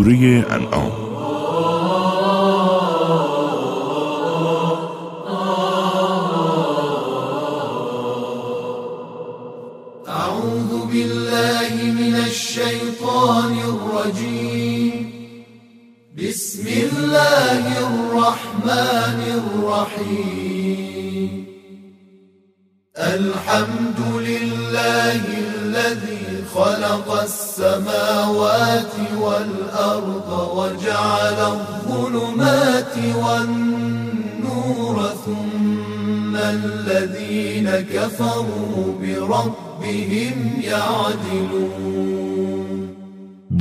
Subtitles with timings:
[0.00, 1.09] سوره انعام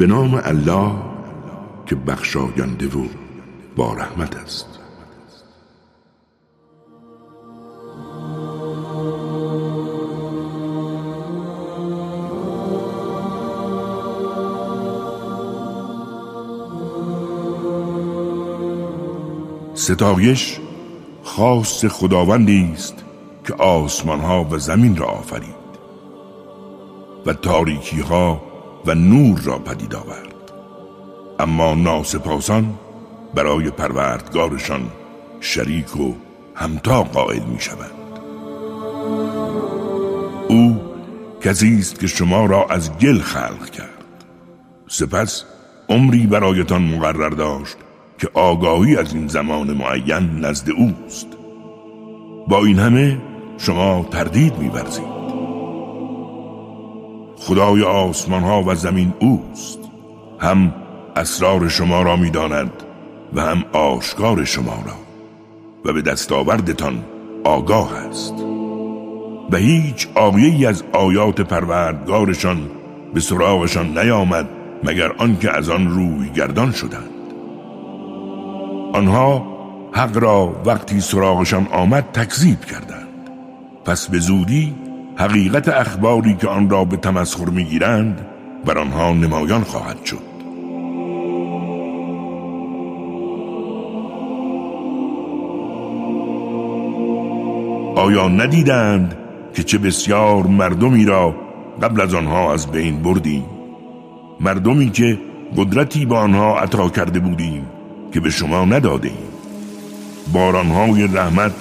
[0.00, 0.92] به نام الله
[1.86, 3.04] که بخشاینده و
[3.76, 4.66] با رحمت است.
[19.74, 20.58] ستایش
[21.22, 23.04] خاص خداوندی است
[23.46, 25.54] که آسمان ها و زمین را آفرید
[27.26, 28.49] و تاریکی ها
[28.86, 30.34] و نور را پدید آورد.
[31.38, 32.74] اما ناسپاسان
[33.34, 34.82] برای پروردگارشان
[35.40, 36.14] شریک و
[36.54, 37.90] همتا قائل می شوند.
[40.48, 40.80] او
[41.40, 44.24] کسی است که شما را از گل خلق کرد.
[44.88, 45.44] سپس
[45.88, 47.76] عمری برایتان مقرر داشت
[48.18, 51.26] که آگاهی از این زمان معین نزد اوست.
[52.48, 53.18] با این همه
[53.58, 55.19] شما تردید میورزید
[57.50, 59.78] خدای آسمان ها و زمین اوست.
[60.38, 60.74] هم
[61.16, 62.70] اسرار شما را می‌داند
[63.32, 64.92] و هم آشکار شما را.
[65.84, 67.04] و به دستاوردتان
[67.44, 68.34] آگاه است.
[69.50, 72.70] و هیچ آیه از آیات پروردگارشان
[73.14, 74.48] به سراغشان نیامد
[74.84, 77.10] مگر آنکه از آن روی گردان شدند.
[78.92, 79.46] آنها
[79.92, 83.30] حق را وقتی سراغشان آمد تکذیب کردند.
[83.84, 84.74] پس به زودی
[85.16, 88.26] حقیقت اخباری که آن را به تمسخر می‌گیرند
[88.64, 90.30] بر آنها نمایان خواهد شد.
[97.96, 99.16] آیا ندیدند
[99.54, 101.34] که چه بسیار مردمی را
[101.82, 103.44] قبل از آنها از بین بردیم؟
[104.40, 105.18] مردمی که
[105.56, 107.66] قدرتی با آنها عطا کرده بودیم
[108.12, 109.30] که به شما نداده ایم
[110.32, 111.52] بارانهای رحمت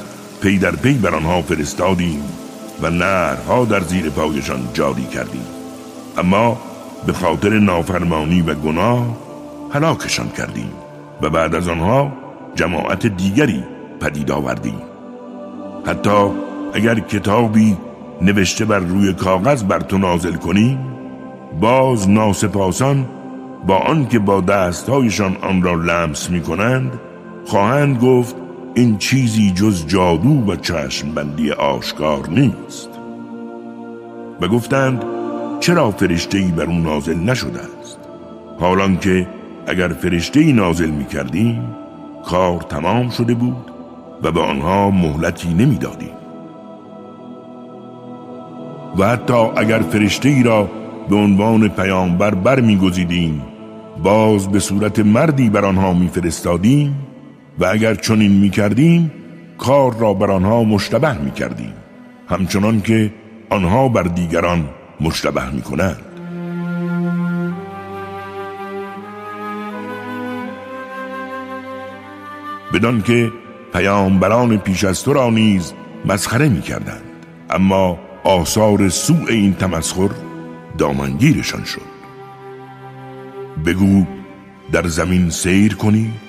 [0.42, 2.24] پی در پی بر آنها فرستادیم.
[2.82, 5.46] و نهرها در زیر پایشان جاری کردیم.
[6.18, 6.58] اما
[7.06, 9.06] به خاطر نافرمانی و گناه
[9.74, 10.72] هلاکشان کردیم
[11.22, 12.12] و بعد از آنها
[12.56, 13.64] جماعت دیگری
[14.02, 14.82] پدید آوردیم.
[15.86, 16.30] حتی
[16.74, 17.78] اگر کتابی
[18.22, 20.80] نوشته بر روی کاغذ بر تو نازل کنیم
[21.62, 23.06] باز ناسپاسان
[23.68, 27.00] با آنکه با دستهایشان آن را لمس می کنند
[27.46, 28.36] خواهند گفت
[28.74, 32.90] این چیزی جز جادو و چشمبندی آشکار نیست.
[34.42, 35.04] و گفتند
[35.60, 38.00] چرا فرشتهی بر اون نازل نشده است؟
[38.60, 39.28] حالان که
[39.68, 41.76] اگر فرشتهی نازل می کردیم
[42.26, 43.72] کار تمام شده بود
[44.24, 46.10] و به آنها مهلتی نمی‌دادیم.
[48.98, 50.70] و حتی اگر فرشته ای را
[51.10, 53.42] به عنوان پیامبر برمیگزیدیم
[54.04, 56.96] باز به صورت مردی بر آنها میفرستادیم
[57.60, 59.12] و اگر چنین می‌کردیم
[59.58, 61.74] کار را بر آنها مشتبه می‌کردیم
[62.30, 63.14] همچنان که
[63.50, 64.70] آنها بر دیگران
[65.02, 66.02] مشتبه می‌کنند.
[72.74, 73.32] بدان که
[73.74, 75.74] پیامبران پیش از تو را نیز
[76.06, 77.02] مسخره می‌کردند
[77.50, 80.10] اما آثار سوء این تمسخر
[80.78, 81.90] دامنگیرشان شد.
[83.66, 84.06] بگو
[84.72, 86.29] در زمین سیر کنید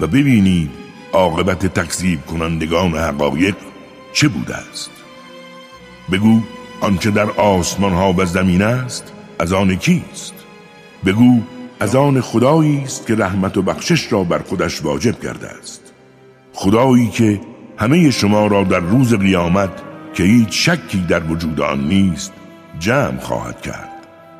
[0.00, 0.70] و ببینید
[1.12, 3.54] عاقبت تکذیب کنندگان حقایق
[4.12, 4.90] چه بوده است.
[6.12, 6.40] بگو
[6.80, 10.34] آنچه در آسمان ها و زمین است از آن کیست؟
[11.06, 11.40] بگو
[11.80, 15.92] از آن خدایی است که رحمت و بخشش را بر خودش واجب کرده است.
[16.52, 17.40] خدایی که
[17.78, 19.70] همه شما را در روز قیامت
[20.14, 22.32] که هیچ شکی در وجود آن نیست
[22.78, 23.90] جمع خواهد کرد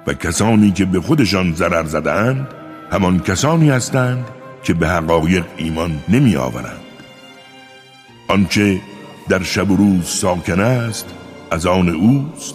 [0.07, 2.49] و کسانی که به خودشان ضرر زدند
[2.93, 4.25] همان کسانی هستند
[4.67, 6.81] که به حقایق ایمان نمی آورند
[8.29, 8.81] آنچه
[9.29, 11.07] در شب و روز ساکن است
[11.51, 12.55] از آن اوست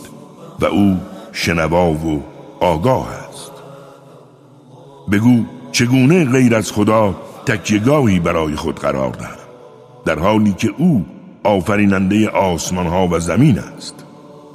[0.60, 0.98] و او
[1.32, 2.24] شنوا و
[2.60, 3.52] آگاه است.
[5.12, 7.16] بگو چگونه غیر از خدا
[7.46, 9.40] تکیگاهی برای خود قرار دهد؟
[10.06, 11.06] در حالی که او
[11.44, 13.96] آفریننده آسمان ها و زمین است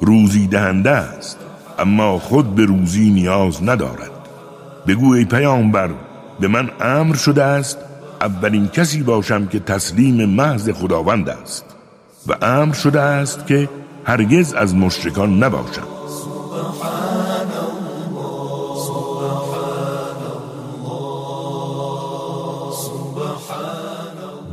[0.01, 1.39] روزی دهنده است
[1.79, 4.11] اما خود به روزی نیاز ندارد.
[4.87, 5.91] بگو ای پیامبر
[6.41, 7.79] به من امر شده است
[8.21, 11.65] اولین کسی باشم که تسلیم محض خداوند است.
[12.27, 13.69] و امر شده است که
[14.05, 15.87] هرگز از مشرکان نباشم.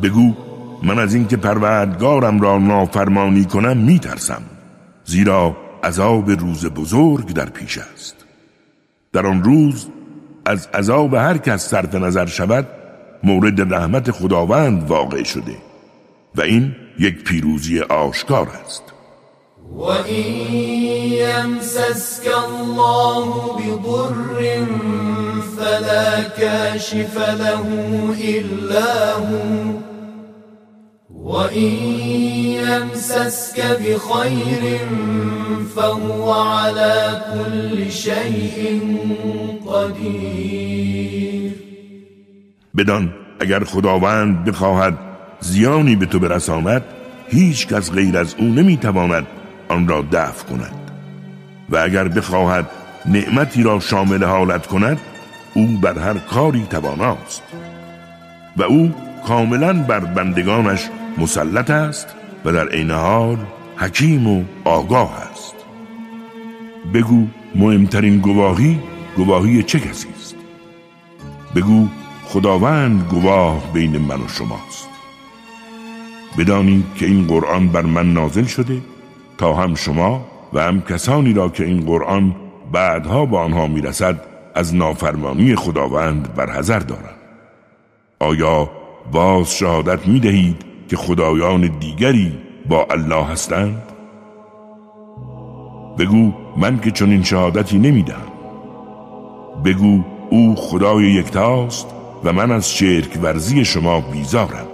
[0.03, 0.33] بگو
[0.83, 4.41] من از اینکه پروردگارم را نافرمانی کنم میترسم
[5.05, 8.15] زیرا عذاب روز بزرگ در پیش است.
[9.13, 9.87] در آن روز
[10.45, 12.67] از عذاب هر کس صرف نظر شود
[13.23, 15.55] مورد رحمت خداوند واقع شده
[16.35, 18.83] و این یک پیروزی آشکار است.
[19.77, 21.53] و این
[22.27, 23.25] الله
[23.77, 24.65] بضر
[25.57, 27.61] فلا کاشف له
[28.23, 29.92] الا هو
[31.23, 31.73] وإن
[32.67, 34.79] يمسسك بخير
[35.75, 38.81] فهو على كل شيء
[42.73, 43.09] بدان
[43.39, 44.93] اگر خداوند بخواهد
[45.39, 46.83] زیانی به تو برساند
[47.27, 49.27] هیچ کس غیر از او نمی‌تواند
[49.69, 50.91] آن را دفع کند.
[51.69, 52.65] و اگر بخواهد
[53.05, 54.99] نعمتی را شامل حالت کند
[55.53, 57.43] او بر هر کاری تواناست
[58.57, 58.91] و او
[59.27, 62.07] کاملا بر بندگانش مسلط است
[62.45, 63.37] و در عین حال
[63.77, 65.55] حکیم و آگاه است.
[66.93, 68.79] بگو مهمترین گواهی
[69.15, 70.35] گواهی چه کسی است؟
[71.55, 71.87] بگو
[72.25, 74.89] خداوند گواه بین من و شماست.
[76.37, 78.81] بدانید که این قرآن بر من نازل شده
[79.37, 82.35] تا هم شما و هم کسانی را که این قرآن
[82.71, 84.21] بعدها با آنها می‌رسد
[84.55, 87.17] از نافرمانی خداوند برحذر دارند
[88.19, 88.69] آیا
[89.11, 92.31] باز شهادت می دهید که خدایان دیگری
[92.69, 93.83] با الله هستند؟
[95.97, 98.27] بگو من که چنین شهادتی نمیدم.
[99.65, 101.87] بگو او خدای یکتاست
[102.23, 104.67] و من از شرک ورزی شما بیزارم.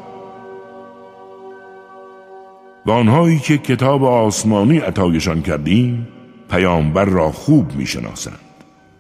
[2.86, 6.07] و آنهایی که کتاب آسمانی عطایشان کردیم
[6.50, 8.39] پیامبر را خوب می‌شناسند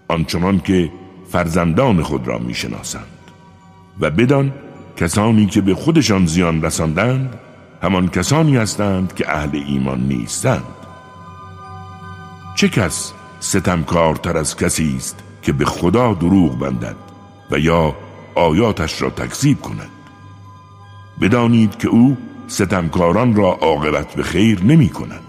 [0.07, 0.91] آنچنان که
[1.29, 3.31] فرزندان خود را می‌شناسند.
[3.99, 4.53] و بدان
[4.99, 7.39] کسانی که به خودشان زیان رساندند
[7.83, 10.63] همان کسانی هستند که اهل ایمان نیستند.
[12.55, 16.95] چه کس ستمکارتر از کسی است که به خدا دروغ بندد
[17.51, 17.95] و یا
[18.35, 19.89] آیاتش را تکذیب کند؟
[21.21, 22.17] بدانید که او
[22.47, 25.23] ستمکاران را عاقبت به خیر نمی کند.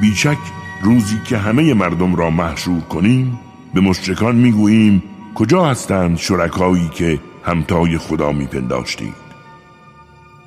[0.00, 0.38] بیشک
[0.84, 3.38] روزی که همه مردم را محشور کنیم
[3.74, 5.02] به مشرکان می‌گوییم
[5.34, 9.14] کجا هستند شرکایی که همتای خدا میپنداشتید؟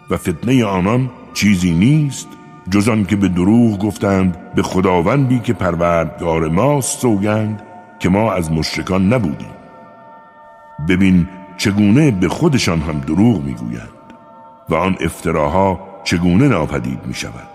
[0.09, 2.27] و فتنه آنان چیزی نیست
[2.69, 7.63] جز که به دروغ گفتند به خداوندی که پروردگار ماست سوگند
[7.99, 9.55] که ما از مشرکان نبودیم.
[10.89, 13.89] ببین چگونه به خودشان هم دروغ می‌گویند
[14.69, 17.47] و آن افتراها چگونه ناپدید می شود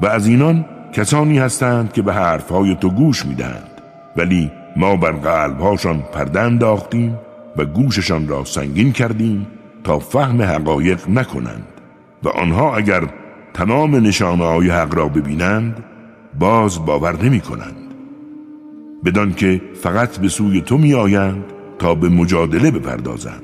[0.00, 3.70] و از اینان کسانی هستند که به حرفهای تو گوش می‌دهند.
[4.16, 7.18] ولی ما بر قلبهاشان پرده انداختیم
[7.56, 9.46] و گوششان را سنگین کردیم
[9.84, 11.66] تا فهم حقایق نکنند.
[12.22, 13.02] و آنها اگر
[13.54, 15.84] تمام نشانه های حق را ببینند
[16.38, 17.76] باز باور نمی کنند
[19.04, 21.44] بدان که فقط به سوی تو می آیند
[21.78, 23.42] تا به مجادله بپردازند.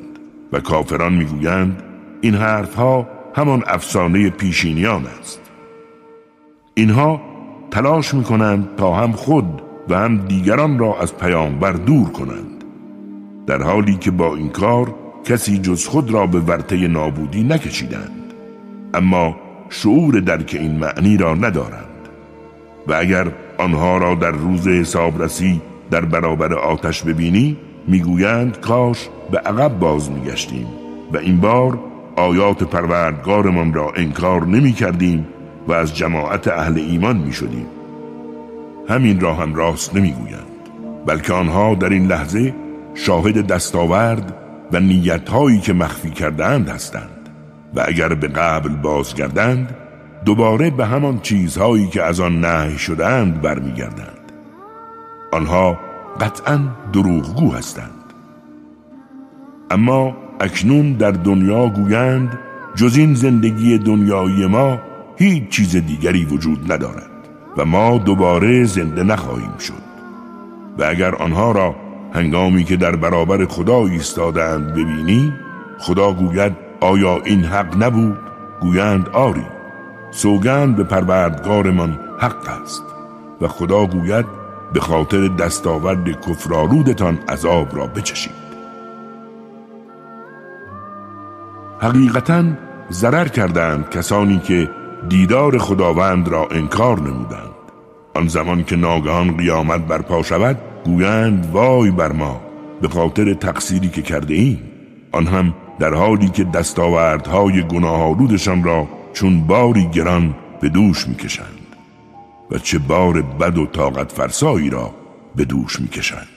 [0.53, 1.83] و کافران می‌گویند
[2.21, 5.41] این حرفها همان افسانه پیشینیان است.
[6.75, 7.21] اینها
[7.73, 12.65] تلاش می کنند تا هم خود و هم دیگران را از پیامبر دور کنند.
[13.47, 18.33] در حالی که با این کار کسی جز خود را به ورطه نابودی نکشیدند.
[18.95, 19.37] اما
[19.71, 22.09] شعور درک این معنی را ندارند.
[22.87, 23.27] و اگر
[23.59, 25.61] آنها را در روز حسابرسی
[25.91, 27.57] در برابر آتش ببینی
[27.89, 30.67] می‌گویند کاش به عقب باز میگشتیم
[31.13, 31.79] و این بار
[32.17, 35.27] آیات پروردگارمان را انکار نمی کردیم
[35.69, 37.67] و از جماعت اهل ایمان می شدیم.
[38.89, 40.47] همین را هم راست نمی گویند.
[41.07, 42.55] بلکه آنها در این لحظه
[42.95, 44.35] شاهد دستاورد
[44.73, 47.29] و نیتهایی که مخفی کردند هستند.
[47.75, 49.77] و اگر به قبل بازگردند
[50.25, 54.33] دوباره به همان چیزهایی که از آن نهی شدهاند برمیگردند.
[55.33, 55.79] آنها
[56.21, 56.61] قطعا
[56.93, 58.03] دروغگو هستند.
[59.71, 62.39] اما اکنون در دنیا گویند
[62.75, 64.79] جز این زندگی دنیایی ما
[65.23, 67.11] هیچ چیز دیگری وجود ندارد
[67.57, 69.83] و ما دوباره زنده نخواهیم شد.
[70.79, 71.75] و اگر آنها را
[72.15, 75.33] هنگامی که در برابر خدا ایستادند ببینی
[75.79, 78.19] خدا گوید آیا این حق نبود؟
[78.61, 79.47] گویند آری
[80.11, 82.83] سوگند به پروردگارمان حق است.
[83.41, 84.27] و خدا گوید
[84.73, 88.43] به خاطر دستاورد کفرالودتان عذاب را بچشید.
[91.81, 92.45] حقیقتا
[92.91, 97.53] ضرر کردند کسانی که دیدار خداوند را انکار نمودند.
[98.15, 102.41] آن زمان که ناگهان قیامت برپا شود گویند وای بر ما
[102.83, 104.63] به خاطر تقصیری که کرده ایم
[105.13, 111.59] آن هم در حالی که دستاوردهای گناهالودشان را چون باری گران به دوش می‌کشند
[112.51, 114.91] و چه بار بد و طاقت فرسایی را
[115.37, 116.29] به دوش می‌کشند.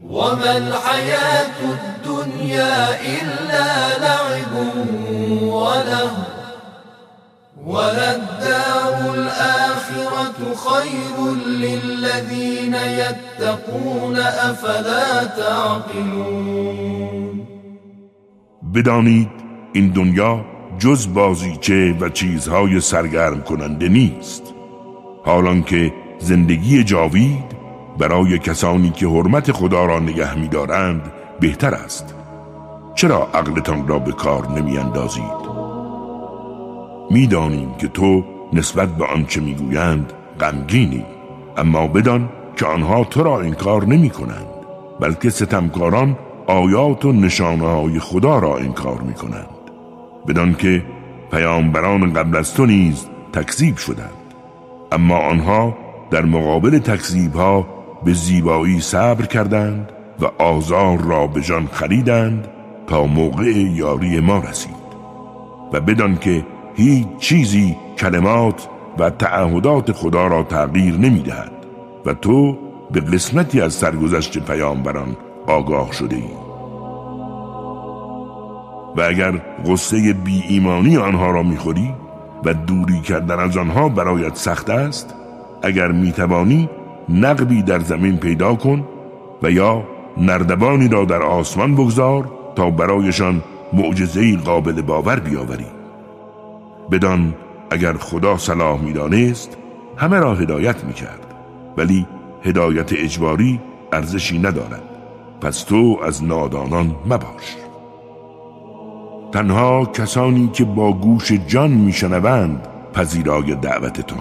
[0.00, 3.66] وما الحياة الدنيا إلا
[4.02, 4.54] لعب
[5.42, 6.37] وله
[7.68, 16.78] وللدار الآخرة خير للذين يتقون أفلا تعقلون؟
[18.74, 19.30] بدانید
[19.72, 20.44] این دنیا
[20.78, 24.42] جز بازیچه و چیزهای سرگرم کننده نیست.
[25.24, 27.58] حالان که زندگی جاوید
[27.98, 32.14] برای کسانی که حرمت خدا را نگه می‌دارند بهتر است.
[32.94, 35.47] چرا عقلتان را به کار نمی اندازید؟
[37.10, 41.04] می‌دانیم که تو نسبت به آنچه می‌گویند غمگینی.
[41.56, 44.46] اما بدان که آنها تو را انکار نمی کنند
[45.00, 49.48] بلکه ستمکاران آیات و نشانه های خدا را انکار می کنند
[50.28, 50.82] بدان که
[51.30, 54.34] پیامبران قبل از تو نیز تکذیب شدند.
[54.92, 55.76] اما آنها
[56.10, 57.66] در مقابل تکذیب ها
[58.04, 62.48] به زیبایی صبر کردند و آزار را به جان خریدند
[62.86, 64.88] تا موقع یاری ما رسید.
[65.72, 66.44] و بدان که
[66.78, 68.68] هیچ چیزی کلمات
[68.98, 71.52] و تعهدات خدا را تغییر نمی دهد
[72.06, 72.58] و تو
[72.90, 75.16] به قسمتی از سرگذشت پیامبران
[75.46, 76.22] آگاه شده ای.
[78.96, 79.32] و اگر
[79.66, 81.94] غصه بی ایمانی آنها را می‌خوری
[82.44, 85.14] و دوری کردن از آنها برایت سخت است
[85.62, 86.68] اگر می‌توانی
[87.08, 88.84] نقبی در زمین پیدا کن
[89.42, 89.82] و یا
[90.16, 93.42] نردبانی را در آسمان بگذار تا برایشان
[93.72, 95.77] معجزه قابل باور بیاوری
[96.90, 97.34] بدان
[97.70, 99.56] اگر خدا صلاح می‌دانست
[99.96, 101.34] همه را هدایت می‌کرد.
[101.76, 102.06] ولی
[102.42, 103.60] هدایت اجباری
[103.92, 104.82] ارزشی ندارد.
[105.40, 107.56] پس تو از نادانان مباش.
[109.32, 114.16] تنها کسانی که با گوش جان میشنوند پذیرای دعوت تو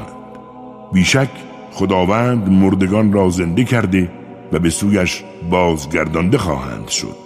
[0.93, 1.29] بیشک
[1.71, 4.11] خداوند مردگان را زنده کرده
[4.53, 7.17] و به سویش بازگردانده خواهند شد.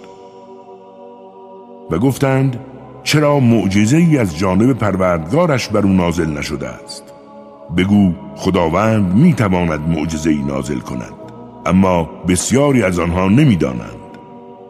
[1.90, 2.60] و گفتند
[3.04, 7.04] چرا معجزه ای از جانب پروردگارش بر او نازل نشده است؟
[7.76, 11.12] بگو خداوند می تواند معجزه ای نازل کند
[11.66, 14.02] اما بسیاری از آنها نمی‌دانند.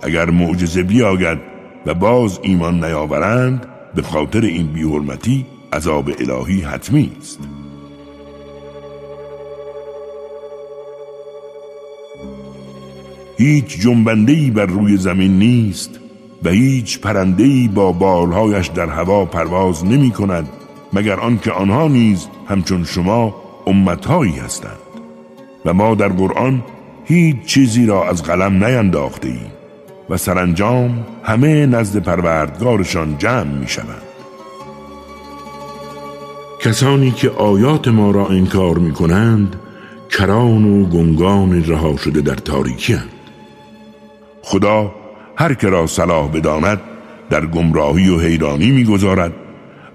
[0.03, 1.39] اگر معجزه بیاید
[1.87, 7.39] و باز ایمان نیاورند به خاطر این بیحرمتی عذاب الهی حتمی است.
[13.39, 16.02] هیچ جنبندهی بر روی زمین نیست
[16.45, 20.49] و هیچ پرندهی با بالهایش در هوا پرواز نمی کند
[20.93, 23.35] مگر آنکه آنها نیز همچون شما
[23.67, 24.79] امتهایی هستند
[25.65, 26.63] و ما در قرآن
[27.05, 29.53] هیچ چیزی را از قلم نینداخته ایم
[30.11, 34.03] و سرانجام همه نزد پروردگارشان جمع می شوند.
[36.61, 39.57] کسانی که آیات ما را انکار می کنند
[40.11, 43.09] کران و گنگان رها شده در تاریکی هند.
[44.43, 45.02] خدا
[45.43, 46.81] هر که را صلاح بداند
[47.31, 49.33] در گمراهی و حیرانی می‌گذارد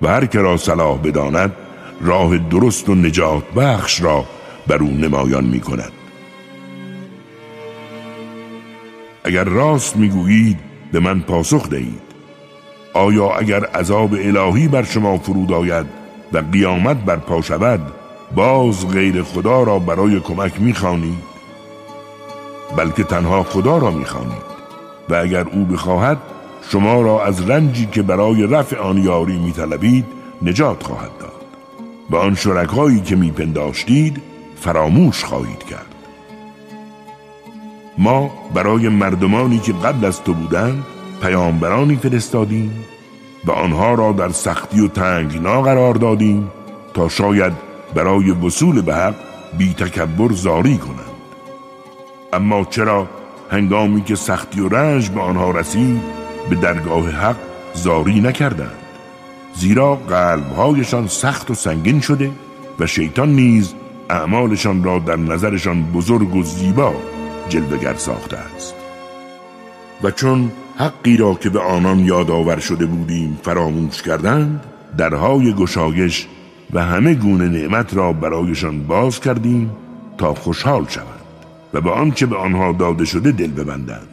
[0.01, 1.51] و هر که را صلاح بداند
[2.01, 4.25] راه درست و نجات بخش را
[4.67, 5.91] بر او نمایان می کند
[9.23, 10.59] اگر راست می‌گویید
[10.91, 12.01] به من پاسخ دهید.
[12.93, 15.85] آیا اگر عذاب الهی بر شما فرود آید
[16.33, 17.81] و قیامت برپا شود
[18.35, 21.23] باز غیر خدا را برای کمک می‌خوانید؟
[22.77, 24.56] بلکه تنها خدا را می‌خوانید.
[25.09, 26.17] و اگر او بخواهد
[26.69, 30.05] شما را از رنجی که برای رفع آن یاری میطلبید
[30.41, 31.31] نجات خواهد داد.
[32.09, 34.21] و آن شرکایی که میپنداشتید
[34.59, 35.95] فراموش خواهید کرد.
[37.97, 40.83] ما برای مردمانی که قبل از تو بودند
[41.21, 42.85] پیامبرانی فرستادیم
[43.45, 46.51] و آنها را در سختی و تنگنا قرار دادیم
[46.93, 47.53] تا شاید
[47.95, 49.15] برای وصول به حق
[49.57, 51.17] بی تکبر زاری کنند.
[52.33, 53.07] اما چرا
[53.51, 56.01] هنگامی که سختی و رنج به آنها رسید
[56.49, 57.35] به درگاه حق
[57.73, 58.77] زاری نکردند.
[59.55, 62.31] زیرا قلبهایشان سخت و سنگین شده
[62.79, 63.73] و شیطان نیز
[64.09, 66.93] اعمالشان را در نظرشان بزرگ و زیبا
[67.49, 68.75] جلوگر ساخته است.
[70.03, 74.63] و چون حقی را که به آنان یادآور شده بودیم فراموش کردند
[74.97, 76.27] درهای گشایش
[76.73, 79.71] و همه گونه نعمت را برایشان باز کردیم
[80.17, 81.16] تا خوشحال شوند.
[81.73, 84.07] و به آنچه به آنها داده شده دل ببندند.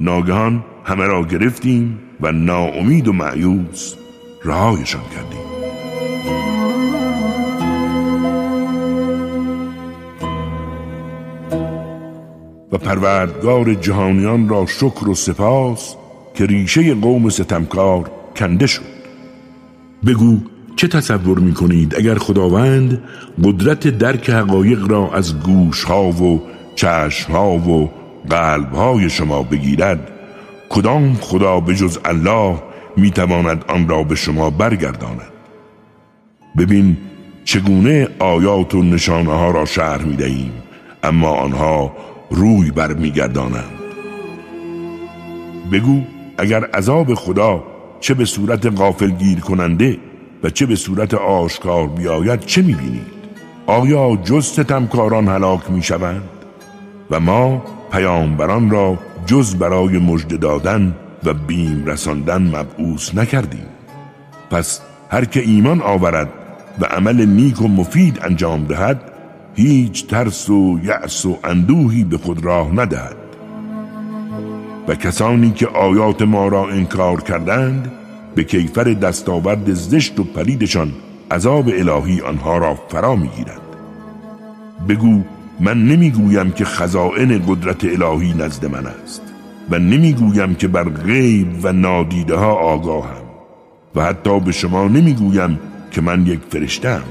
[0.00, 3.94] ناگهان همه را گرفتیم و ناامید و معیوس
[4.44, 5.40] رهایشان کردیم.
[12.72, 15.94] و پروردگار جهانیان را شکر و سپاس
[16.34, 18.82] که ریشه قوم ستمکار کنده شد.
[20.06, 20.38] بگو
[20.76, 23.02] چه تصور می کنید اگر خداوند
[23.44, 26.42] قدرت درک حقایق را از گوش ها و
[26.74, 27.90] چشم ها و
[28.30, 30.10] قلب های شما بگیرد
[30.68, 32.62] کدام خدا به جز الله
[32.96, 35.32] می تواند آن را به شما برگرداند
[36.58, 36.96] ببین
[37.44, 40.52] چگونه آیات و نشانه ها را شهر می دهیم
[41.02, 41.92] اما آنها
[42.30, 43.70] روی بر می گردانند
[45.72, 46.00] بگو
[46.38, 47.64] اگر عذاب خدا
[48.00, 49.98] چه به صورت غافل گیر کننده
[50.42, 53.20] و چه به صورت آشکار بیاید چه می بینید؟
[53.66, 56.39] آیا جز ستمکاران هلاک می شوند؟
[57.10, 57.62] و ما
[57.92, 63.66] پیامبران را جز برای مژده دادن و بیم رساندن مبعوث نکردیم.
[64.50, 66.28] پس هر که ایمان آورد
[66.80, 69.00] و عمل نیک و مفید انجام دهد
[69.54, 73.16] هیچ ترس و یأس و اندوهی به خود راه ندهد.
[74.88, 77.92] و کسانی که آیات ما را انکار کردند
[78.34, 80.92] به کیفر دستاورد زشت و پلیدشان
[81.30, 83.60] عذاب الهی آنها را فرا می‌گیرد.
[84.88, 85.22] بگو
[85.60, 89.22] من نمی‌گویم که خزائن قدرت الهی نزد من است
[89.70, 93.24] و نمی‌گویم که بر غیب و نادیده ها آگاهم
[93.94, 95.58] و حتی به شما نمی‌گویم
[95.90, 97.02] که من یک فرشتم.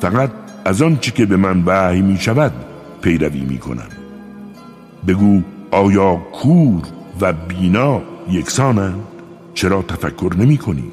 [0.00, 0.30] فقط
[0.64, 2.52] از آنچه که به من وحی می شود
[3.00, 3.88] پیروی می کنم
[5.06, 6.82] بگو آیا کور
[7.20, 9.00] و بینا یکسانند؟
[9.54, 10.92] چرا تفکر نمی کنید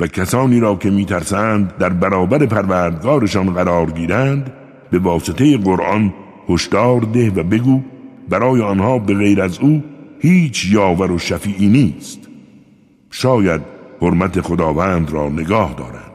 [0.00, 4.52] و کسانی را که میترسند در برابر پروردگارشان قرار گیرند
[4.90, 6.14] به واسطه قرآن
[6.48, 7.80] هشدار ده و بگو
[8.28, 9.82] برای آنها به غیر از او
[10.20, 12.28] هیچ یاور و شفیعی نیست.
[13.10, 13.60] شاید
[14.02, 16.12] حرمت خداوند را نگاه دارند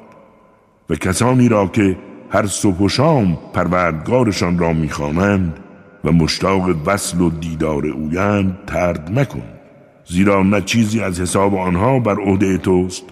[0.90, 1.98] و کسانی را که
[2.30, 5.60] هر صبح و شام پروردگارشان را می‌خوانند
[6.04, 9.44] و مشتاق وصل و دیدار اویند ترد مکن.
[10.06, 13.04] زیرا نه چیزی از حساب آنها بر عهده توست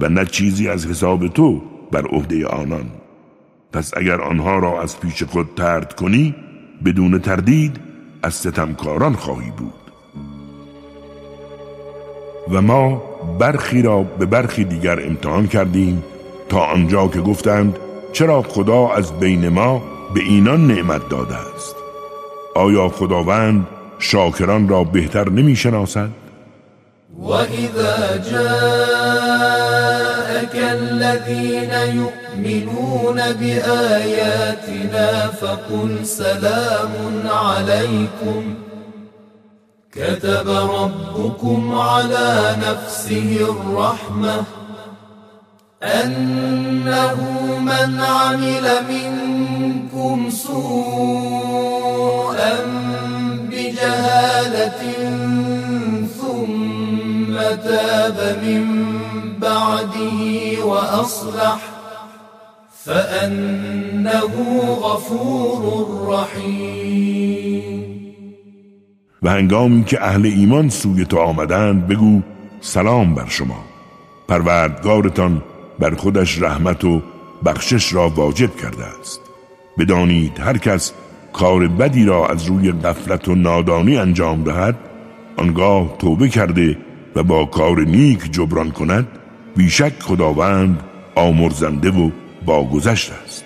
[0.00, 2.84] و نه چیزی از حساب تو بر عهده آنان.
[3.72, 6.34] پس اگر آنها را از پیش خود ترد کنی
[6.84, 7.80] بدون تردید
[8.22, 9.72] از ستمکاران خواهی بود
[12.52, 13.02] و ما
[13.38, 16.04] برخی را به برخی دیگر امتحان کردیم
[16.48, 17.78] تا آنجا که گفتند
[18.12, 19.82] چرا خدا از بین ما
[20.14, 21.76] به اینان نعمت داده است
[22.54, 23.66] آیا خداوند
[23.98, 26.08] شاکران را بهتر نمی شناسد؟
[27.18, 29.66] وإذا جاءك
[30.54, 31.70] الذين
[32.36, 36.92] يؤمنون بآياتنا فقل سلام
[37.26, 38.54] عليكم.
[39.92, 44.44] كتب ربكم على نفسه الرحمة
[45.82, 47.16] أنه
[47.60, 51.76] من عمل منكم سوءا
[53.50, 54.82] بجهالة
[57.56, 58.66] تاب من
[59.40, 60.20] بعده
[60.64, 61.75] وأصلح
[62.86, 64.20] فأنه
[64.82, 67.86] غفور رحیم
[69.22, 72.22] و هنگامی که اهل ایمان سوی تو آمدند بگو
[72.60, 73.64] سلام بر شما.
[74.28, 75.42] پروردگارتان
[75.78, 77.02] بر خودش رحمت و
[77.44, 79.20] بخشش را واجب کرده است.
[79.78, 80.92] بدانید هر کس
[81.32, 84.76] کار بدی را از روی غفلت و نادانی انجام دهد
[85.36, 86.78] آنگاه توبه کرده
[87.16, 89.06] و با کار نیک جبران کند
[89.56, 90.82] بیشک خداوند
[91.14, 92.10] آمرزنده و
[92.46, 93.44] باگذشت است.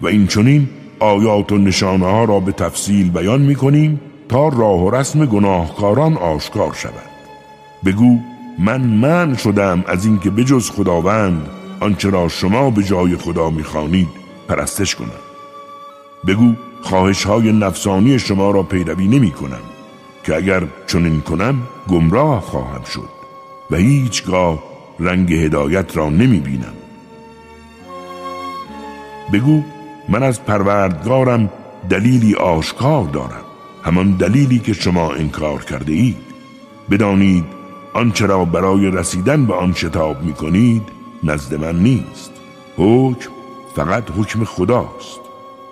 [0.00, 0.68] و این چونین
[1.00, 6.16] آیات و نشانه ها را به تفصیل بیان می کنیم تا راه و رسم گناهکاران
[6.16, 6.92] آشکار شود.
[7.84, 8.18] بگو
[8.58, 11.48] من من شدم از اینکه بجز خداوند
[11.80, 14.08] آنچه را شما به جای خدا می‌خوانید
[14.48, 15.10] پرستش کنم.
[16.26, 19.62] بگو خواهش های نفسانی شما را پیروی نمی کنم
[20.24, 23.08] که اگر چنین کنم گمراه خواهم شد.
[23.70, 24.67] و هیچگاه
[25.00, 26.74] رنگ هدایت را نمی بینم.
[29.32, 29.62] بگو
[30.08, 31.50] من از پروردگارم
[31.90, 33.44] دلیلی آشکار دارم.
[33.84, 36.16] همان دلیلی که شما انکار کرده اید.
[36.90, 37.44] بدانید
[37.92, 40.82] آنچه را برای رسیدن به آن شتاب می کنید
[41.24, 42.32] نزد من نیست.
[42.76, 43.30] حکم
[43.76, 45.20] فقط حکم خداست.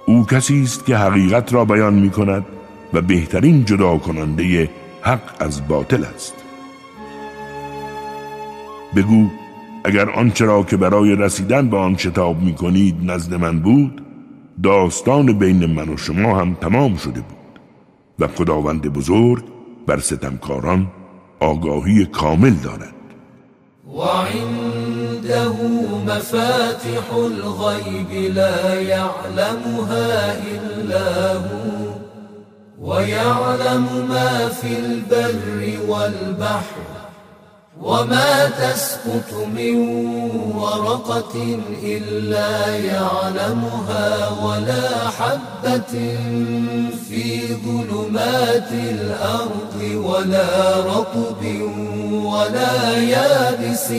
[0.07, 2.47] او کسی است که حقیقت را بیان می کند
[2.93, 4.71] و بهترین جدا کننده
[5.03, 6.46] حق از باطل است.
[8.97, 9.29] بگو
[9.85, 14.03] اگر آنچه را که برای رسیدن به آن شتاب می کنید نزد من بود
[14.63, 17.61] داستان بین من و شما هم تمام شده بود.
[18.19, 19.45] و خداوند بزرگ
[19.87, 20.87] بر ستمکاران
[21.41, 22.95] آگاهی کامل دارد.
[23.97, 25.49] وعنده
[26.07, 31.97] مفاتح الغیب لا يعلمها إلا هو
[32.81, 36.96] ويعلم ما في البر والبحر.
[37.83, 39.77] وما تسقط من
[40.57, 45.95] ورقة إلا يعلمها ولا حبة
[47.09, 51.43] في ظلمات الأرض ولا رطب
[52.13, 53.91] ولا يابس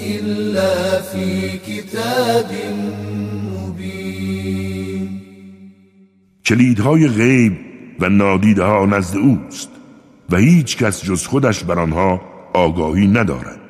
[0.00, 2.50] إلا في كتاب
[3.58, 5.20] مبين
[6.46, 7.52] کلیدهای غیب
[8.00, 9.68] و نادیده ها نزد اوست
[10.30, 13.60] و هیچ کس جز خودش بر آنها آگاهی ندارد.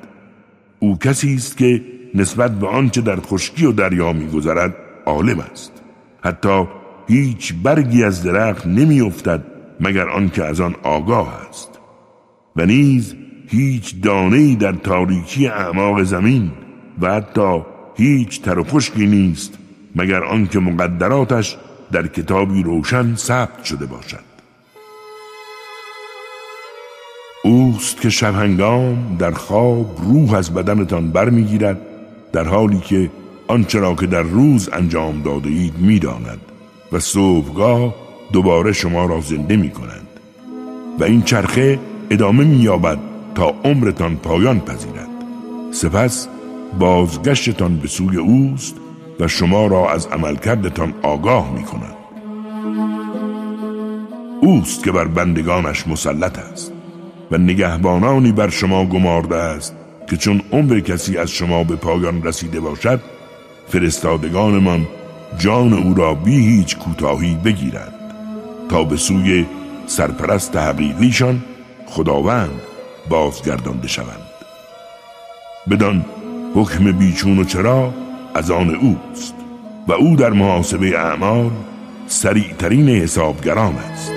[0.78, 1.82] او کسی است که
[2.14, 4.74] نسبت به آنچه در خشکی و دریا میگذرد
[5.06, 5.72] عالم است.
[6.24, 6.64] حتی
[7.08, 9.44] هیچ برگی از درخت نمیافتد
[9.80, 11.68] مگر آنکه از آن آگاه است.
[12.56, 13.14] و نیز
[13.48, 16.50] هیچ دانه در تاریکی اعماق زمین
[17.00, 17.62] و حتی
[17.96, 19.58] هیچ تر و خشکی نیست
[19.96, 21.56] مگر آنکه مقدراتش
[21.92, 24.33] در کتابی روشن ثبت شده باشد.
[27.44, 31.80] اوست که شبهنگام در خواب روح از بدنتان برمیگیرد
[32.32, 33.10] در حالی که
[33.48, 36.40] آنچه را که در روز انجام داده اید می‌داند
[36.92, 37.94] و صبحگاه
[38.32, 40.08] دوباره شما را زنده می کند
[41.00, 41.78] و این چرخه
[42.10, 42.98] ادامه مییابد
[43.34, 45.08] تا عمرتان پایان پذیرد.
[45.72, 46.28] سپس
[46.78, 48.76] بازگشتتان به سوی اوست
[49.20, 51.94] و شما را از عملکردتان آگاه می کند
[54.40, 56.73] اوست که بر بندگانش مسلط است.
[57.38, 59.74] نگهبانانی بر شما گمارده است
[60.10, 63.00] که چون عمر کسی از شما به پایان رسیده باشد
[63.68, 64.86] فرستادگانمان
[65.38, 67.94] جان او را بی هیچ کوتاهی بگیرند
[68.68, 69.46] تا به سوی
[69.86, 71.44] سرپرست حقیقیشان
[71.86, 72.60] خداوند
[73.08, 74.24] بازگردانده شوند.
[75.70, 76.04] بدان
[76.54, 77.94] حکم بیچون و چرا
[78.34, 79.34] از آن اوست
[79.88, 81.50] و او در محاسبه اعمال
[82.06, 84.12] سریعترین حسابگران است.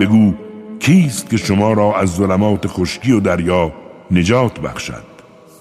[0.00, 0.34] بگو
[0.80, 3.72] کیست که شما را از ظلمات خشکی و دریا
[4.10, 5.04] نجات بخشد؟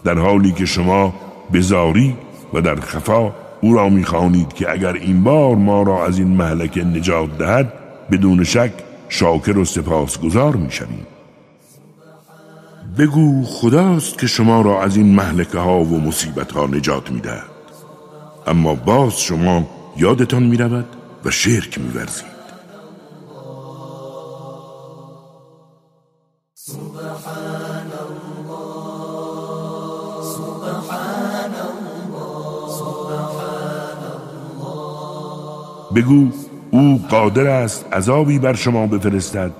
[0.03, 1.13] در حالی که شما
[1.53, 2.15] بزاری
[2.53, 6.83] و در خفا او را می‌خوانید که اگر این بار ما را از این محلکه
[6.83, 7.73] نجات دهد
[8.11, 8.71] بدون شک
[9.09, 11.07] شاکر و سپاسگزار می‌شویم.
[12.97, 17.43] بگو خداست که شما را از این محلکه ها و مصیبت ها نجات می‌دهد.
[18.47, 19.67] اما باز شما
[19.97, 20.85] یادتان می‌رود
[21.25, 22.32] و شرک میورزید.
[35.95, 36.27] بگو
[36.71, 39.51] او قادر است عذابی بر شما بفرستد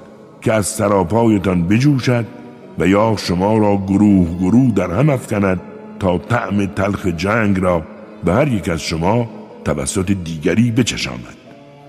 [0.42, 2.26] که از سراپایتان بجوشد
[2.80, 5.62] و یا شما را گروه گروه در هم افکند
[6.00, 7.84] تا طعم تلخ جنگ را
[8.26, 9.30] به هر یک از شما
[9.66, 11.38] توسط دیگری بچشاند.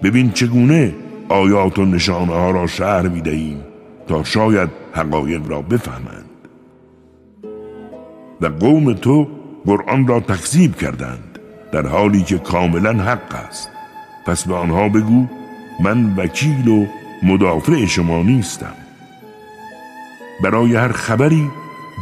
[0.02, 0.94] ببین چگونه
[1.28, 3.60] آیات و نشانه ها را شهر می دهیم
[4.08, 6.30] تا شاید حقایق را بفهمند.
[8.40, 9.28] و قوم تو
[9.66, 11.38] قرآن را تکذیب کردند
[11.72, 13.73] در حالی که کاملا حق است.
[14.26, 15.26] پس به آنها بگو
[15.80, 16.86] من وکیل و
[17.22, 18.74] مدافع شما نیستم.
[20.42, 21.50] برای هر خبری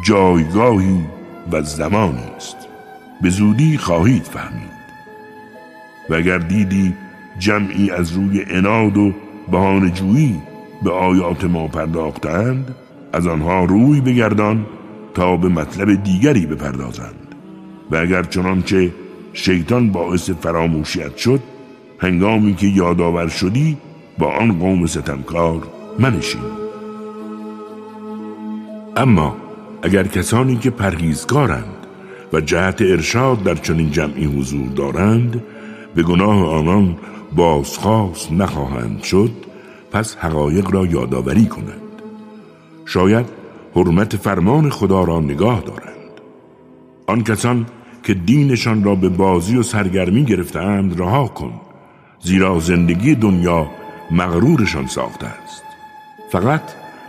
[0.05, 1.01] جایگاهی
[1.53, 2.57] و زمانی است.
[3.23, 4.73] به زودی خواهید فهمید.
[6.11, 6.95] و اگر دیدی
[7.39, 9.13] جمعی از روی اناد و
[9.51, 10.41] بهانه‌جویی
[10.83, 12.75] به آیات ما پرداختند
[13.13, 14.67] از آنها روی بگردان
[15.15, 17.35] تا به مطلب دیگری بپردازند.
[17.91, 18.93] و اگر چنانچه
[19.33, 21.41] شیطان باعث فراموشیت شد
[22.03, 23.77] هنگامی که یادآور شدی
[24.19, 25.63] با آن قوم ستمکار
[25.99, 26.43] منشین.
[28.97, 29.37] اما
[29.83, 31.87] اگر کسانی که پرهیزکارند
[32.33, 35.43] و جهت ارشاد در چنین جمعی حضور دارند
[35.95, 36.97] به گناه آنان
[37.37, 39.31] بازخواست نخواهند شد
[39.93, 42.03] پس حقایق را یادآوری کنند.
[42.85, 43.27] شاید
[43.77, 46.21] حرمت فرمان خدا را نگاه دارند.
[47.07, 47.67] آن کسان
[48.03, 51.53] که دینشان را به بازی و سرگرمی گرفتند رها کن.
[52.23, 53.71] زیرا زندگی دنیا
[54.11, 55.63] مغرورشان ساخته است.
[56.31, 56.63] فقط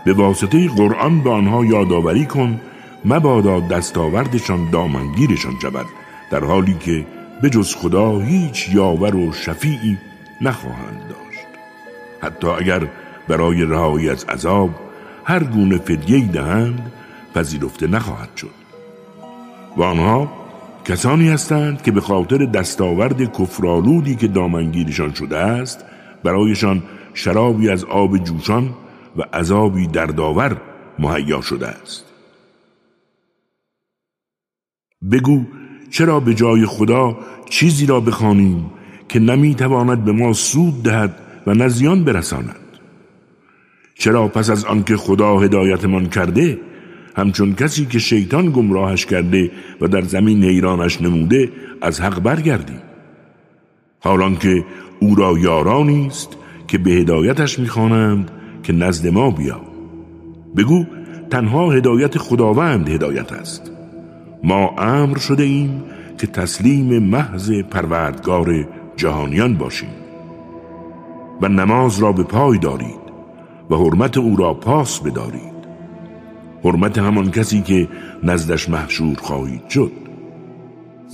[0.05, 2.59] به واسطه قرآن به آنها یادآوری کن
[3.05, 5.85] مبادا دستاوردشان دامنگیرشان شود
[6.31, 7.05] در حالی که
[7.41, 9.97] به جز خدا هیچ یاور و شفیعی
[10.41, 11.47] نخواهند داشت.
[12.21, 12.87] حتی اگر
[13.27, 14.69] برای رهایی از عذاب
[15.25, 16.91] هر گونه فدیه دهند
[17.35, 18.63] پذیرفته نخواهد شد.
[19.77, 20.42] و آنها
[20.85, 25.85] کسانی هستند که به خاطر دستاورد کفرالودی که دامنگیرشان شده است
[26.23, 28.69] برایشان شرابی از آب جوشان
[29.17, 30.61] و عذابی دردآور
[30.99, 32.05] مهیا شده است.
[35.11, 35.45] بگو
[35.91, 37.17] چرا به جای خدا
[37.49, 38.71] چیزی را بخوانیم
[39.09, 42.55] که نمی‌تواند به ما سود دهد و نزیان برساند؟
[43.95, 46.59] چرا پس از آنکه خدا هدایتمان کرده
[47.15, 51.49] همچون کسی که شیطان گمراهش کرده و در زمین حیرانش نموده
[51.81, 52.77] از حق برگردی.
[53.99, 54.65] حالان که
[54.99, 58.31] او را یارانی است که به هدایتش می‌خوانند
[58.63, 59.61] که نزد ما بیا.
[60.57, 60.85] بگو
[61.29, 63.71] تنها هدایت خداوند هدایت است.
[64.43, 65.83] ما امر شده ایم
[66.17, 69.89] که تسلیم محض پروردگار جهانیان باشیم.
[71.41, 73.03] و نماز را به پای دارید
[73.69, 75.52] و حرمت او را پاس بدارید.
[76.63, 77.87] حرمت همان کسی که
[78.23, 79.91] نزدش محشور خواهید شد.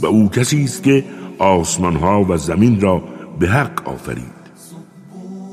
[0.02, 1.04] و او کسی است که
[1.40, 3.04] آسمان ها و زمین را
[3.40, 4.40] به حق آفرید.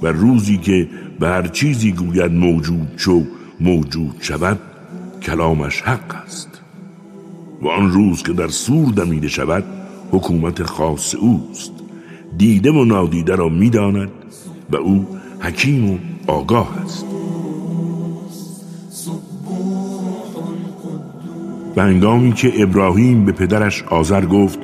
[0.03, 0.89] و روزی که
[1.21, 3.23] به هر چیزی گوید موجود شو
[3.61, 4.59] موجود شود
[5.23, 6.61] کلامش حق است.
[7.63, 9.65] و آن روز که در سور دمیده شود
[10.11, 11.73] حکومت خاص اوست.
[12.39, 14.11] دیده و نادیده را می‌داند
[14.71, 15.07] و او
[15.41, 17.16] حکیم و آگاه است.
[21.77, 24.59] و که ابراهیم به پدرش آذر گفت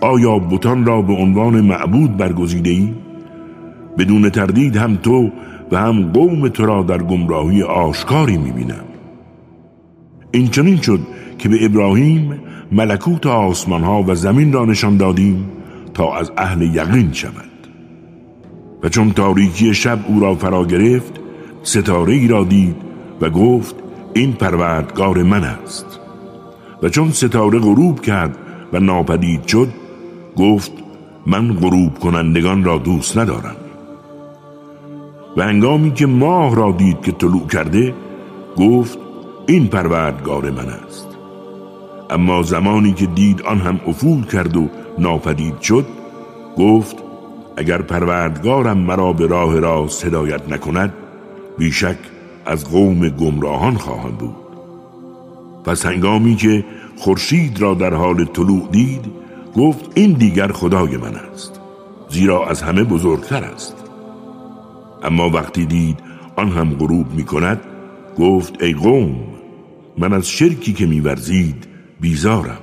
[0.00, 2.94] آیا بتان را به عنوان معبود برگزیده ای؟
[3.98, 5.30] بدون تردید هم تو
[5.72, 8.84] و هم قوم تو را در گمراهی آشکاری می‌بینم.
[10.30, 11.00] این چنین شد
[11.38, 12.40] که به ابراهیم
[12.72, 15.48] ملکوت آسمان ها و زمین را نشان دادیم
[15.94, 17.50] تا از اهل یقین شود.
[18.82, 21.20] و چون تاریکی شب او را فرا گرفت
[21.62, 22.76] ستاره ای را دید
[23.20, 23.74] و گفت
[24.14, 26.05] این پروردگار من است.
[26.82, 28.36] و چون ستاره غروب کرد
[28.72, 29.68] و ناپدید شد
[30.36, 30.72] گفت
[31.26, 33.56] من غروب کنندگان را دوست ندارم.
[35.36, 37.94] و انگامی که ماه را دید که طلوع کرده
[38.56, 38.98] گفت
[39.46, 41.06] این پروردگار من است.
[42.10, 45.86] اما زمانی که دید آن هم افول کرد و ناپدید شد
[46.58, 46.96] گفت
[47.56, 50.92] اگر پروردگارم مرا به راه راست هدایت نکند
[51.58, 51.96] بیشک
[52.46, 54.45] از قوم گمراهان خواهم بود.
[55.66, 56.64] پس هنگامی که
[56.96, 59.04] خورشید را در حال طلوع دید
[59.56, 61.60] گفت این دیگر خدای من است
[62.10, 63.76] زیرا از همه بزرگتر است.
[65.02, 65.98] اما وقتی دید
[66.36, 67.60] آن هم غروب می کند
[68.18, 69.16] گفت ای قوم
[69.98, 71.66] من از شرکی که میورزید
[72.00, 72.58] بیزارم.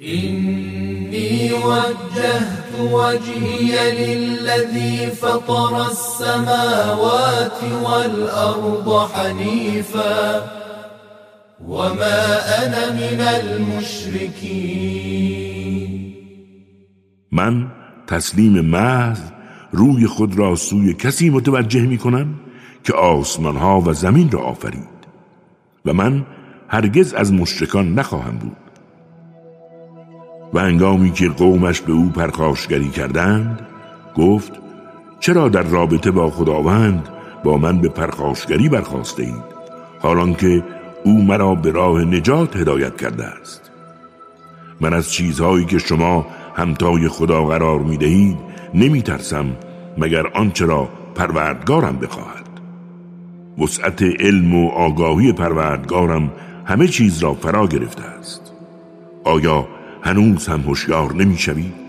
[0.00, 10.63] إني وجهت وجهي للذي فطر السماوات والأرض حنيفا
[11.60, 14.94] وما أنا من المشركين.
[17.32, 17.66] من
[18.06, 19.20] تسلیم محض
[19.72, 22.34] روی خود را سوی کسی متوجه می کنم
[22.84, 24.94] که آسمان ها و زمین را آفرید
[25.84, 26.26] و من
[26.68, 28.56] هرگز از مشرکان نخواهم بود.
[30.52, 33.66] و انگامی که قومش به او پرخاشگری کردند
[34.16, 34.52] گفت
[35.20, 37.08] چرا در رابطه با خداوند
[37.44, 39.54] با من به پرخاشگری برخواسته اید
[40.00, 40.64] حالان که
[41.04, 43.70] او مرا به راه نجات هدایت کرده است.
[44.80, 48.36] من از چیزهایی که شما همتای خدا قرار می دهید
[48.74, 49.46] نمی ترسم
[49.98, 52.44] مگر آنچه را پروردگارم بخواهد.
[53.58, 56.32] وسعت علم و آگاهی پروردگارم
[56.64, 58.52] همه چیز را فرا گرفته است.
[59.24, 59.68] آیا
[60.02, 61.84] هنوز هم هوشیار نمی‌شوید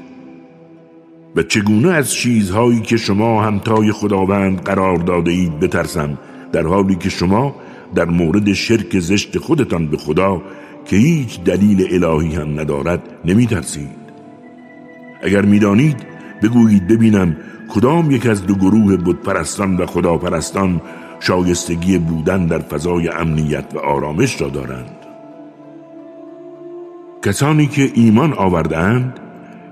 [1.36, 6.17] و چگونه از چیزهایی که شما همتای خداوند قرار داده اید بترسم
[6.51, 7.56] در حالی که شما
[7.95, 10.41] در مورد شرک زشت خودتان به خدا
[10.86, 14.05] که هیچ دلیل الهی هم ندارد نمی ترسید
[15.21, 15.97] اگر می‌دانید
[16.43, 17.38] بگویید ببینم
[17.69, 20.81] کدام یک از دو گروه بودپرستان و خداپرستان
[21.19, 24.95] شایستگی بودن در فضای امنیت و آرامش را دارند.
[27.23, 29.19] کسانی که ایمان آوردند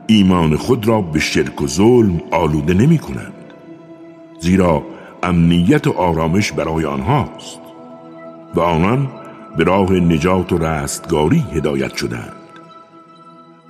[0.07, 3.33] ایمان خود را به شرک و ظلم آلوده نمی کنند
[4.39, 4.83] زیرا
[5.23, 7.62] امنیت و آرامش برای آنهاست.
[8.55, 9.09] و آنان
[9.57, 12.33] به راه نجات و رستگاری هدایت شدند.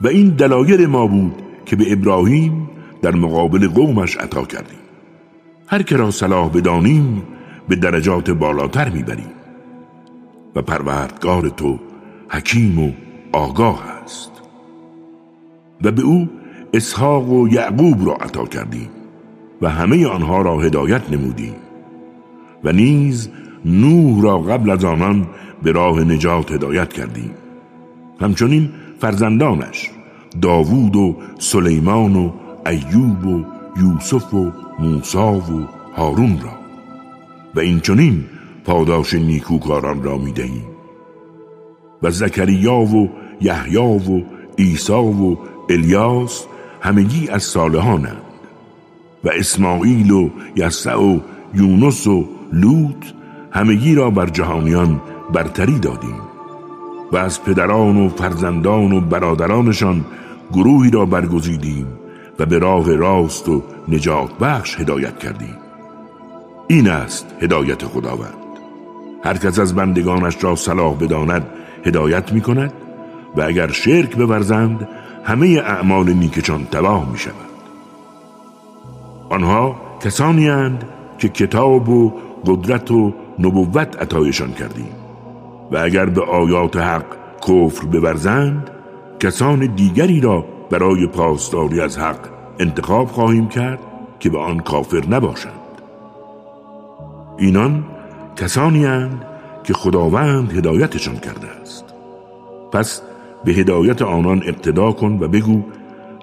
[0.01, 1.33] و این دلایل ما بود
[1.65, 2.69] که به ابراهیم
[3.01, 4.79] در مقابل قومش عطا کردیم.
[5.67, 7.23] هر که را صلاح بدانیم
[7.67, 9.31] به درجات بالاتر می‌بریم.
[10.55, 11.79] و پروردگار تو
[12.29, 12.91] حکیم و
[13.31, 14.31] آگاه است.
[15.83, 16.29] و به او
[16.73, 18.89] اسحاق و یعقوب را عطا کردیم
[19.61, 21.55] و همه آنها را هدایت نمودیم.
[22.63, 23.29] و نیز
[23.65, 25.27] نوح را قبل از آنان
[25.63, 27.31] به راه نجات هدایت کردیم.
[28.21, 29.89] همچنین فرزندانش
[30.41, 32.31] داوود و سلیمان و
[32.65, 33.45] ایوب و
[33.81, 36.51] یوسف و موسا و هارون را.
[37.55, 38.25] و این چنین
[38.65, 40.65] پاداش نیکوکاران را می‌دهیم
[42.03, 43.09] و زکریا و
[43.41, 44.21] یحیی و
[44.57, 45.37] عیسی و
[45.69, 46.45] الیاس
[46.81, 48.21] همگی از صالحانند.
[49.23, 51.19] و اسماعیل و یسع و
[51.53, 53.05] یونس و لوط
[53.53, 55.01] همگی را بر جهانیان
[55.33, 56.21] برتری دادیم
[57.11, 60.05] و از پدران و فرزندان و برادرانشان
[60.53, 61.87] گروهی را برگزیدیم
[62.39, 65.57] و به راه راست و نجات بخش هدایت کردیم.
[66.67, 68.33] این است هدایت خداوند.
[69.23, 71.47] هر کس از بندگانش را صلاح بداند
[71.85, 72.73] هدایت می کند
[73.35, 74.87] و اگر شرک بورزند
[75.23, 77.35] همه اعمال نیکشان تباه می شود
[79.29, 80.83] آنها کسانی هند
[81.17, 82.13] که کتاب و
[82.45, 84.95] قدرت و نبوت عطایشان کردیم.
[85.71, 87.05] و اگر به آیات حق
[87.47, 88.69] کفر بورزند
[89.19, 92.19] کسان دیگری را برای پاسداری از حق
[92.59, 93.79] انتخاب خواهیم کرد
[94.19, 95.53] که به آن کافر نباشند.
[97.37, 97.83] اینان
[98.35, 99.25] کسانی هند
[99.63, 101.85] که خداوند هدایتشان کرده است.
[102.71, 103.01] پس
[103.45, 105.63] به هدایت آنان اقتدا کن و بگو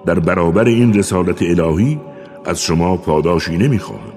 [0.05, 1.99] در برابر این رسالت الهی
[2.45, 4.13] از شما پاداشی نمی‌خواهم.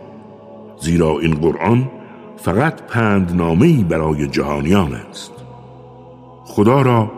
[0.80, 1.90] زیرا این قرآن
[2.36, 5.32] فقط پندنامهی برای جهانیان است.
[6.44, 7.12] خدا را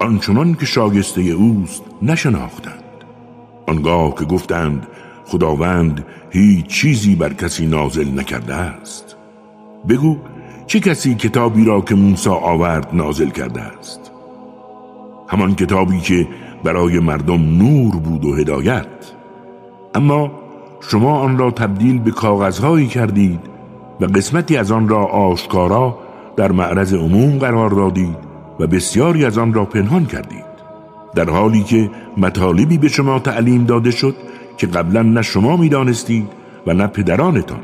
[0.00, 2.82] آنچنان که شاگسته اوست نشناختند.
[3.66, 4.86] آنگاه که گفتند
[5.26, 9.16] خداوند هیچ چیزی بر کسی نازل نکرده است.
[9.88, 10.16] بگو
[10.66, 14.10] چه کسی کتابی را که موسی آورد نازل کرده است؟
[15.28, 16.28] همان کتابی که
[16.64, 18.86] برای مردم نور بود و هدایت.
[19.94, 20.30] اما
[20.80, 23.51] شما آن را تبدیل به کاغذهایی کردید
[24.02, 25.98] و قسمتی از آن را آشکارا
[26.36, 28.16] در معرض عموم قرار دادید
[28.60, 30.44] و بسیاری از آن را پنهان کردید.
[31.14, 34.16] در حالی که مطالبی به شما تعلیم داده شد
[34.56, 36.28] که قبلا نه شما می‌دانستید
[36.66, 37.60] و نه پدرانتان.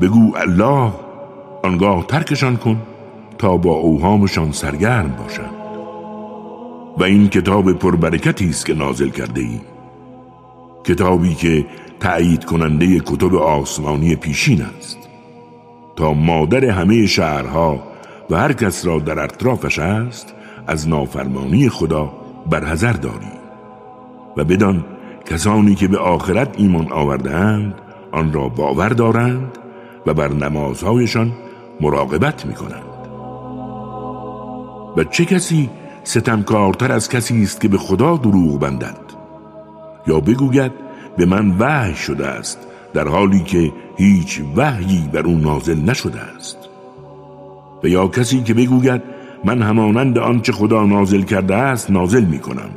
[0.00, 0.92] بگو الله
[1.62, 2.76] آنگاه ترکشان کن
[3.38, 5.54] تا با اوهامشان سرگرم باشند.
[6.98, 9.60] و این کتاب پربرکتی است که نازل کرده ای
[10.84, 11.66] کتابی که
[12.00, 14.99] تأیید کننده کتب آسمانی پیشین است.
[16.08, 17.82] مادر همه شهرها
[18.30, 20.34] و هر کس را در اطرافش است
[20.66, 22.12] از نافرمانی خدا
[22.50, 23.32] برحذر داری.
[24.36, 24.84] و بدان
[25.26, 27.74] کسانی که به آخرت ایمان آوردهاند
[28.12, 29.58] آن را باور دارند
[30.06, 31.32] و بر نمازهایشان
[31.80, 32.82] مراقبت می کنند
[34.96, 35.70] و چه کسی
[36.04, 38.98] ستمکارتر از کسی است که به خدا دروغ بندد؟
[40.06, 40.72] یا بگوید
[41.16, 42.58] به من وحی شده است
[42.94, 46.58] در حالی که هیچ وحیی بر او نازل نشده است.
[47.82, 49.02] و یا کسی که بگوید
[49.44, 52.70] من همانند آنچه خدا نازل کرده است نازل می کنم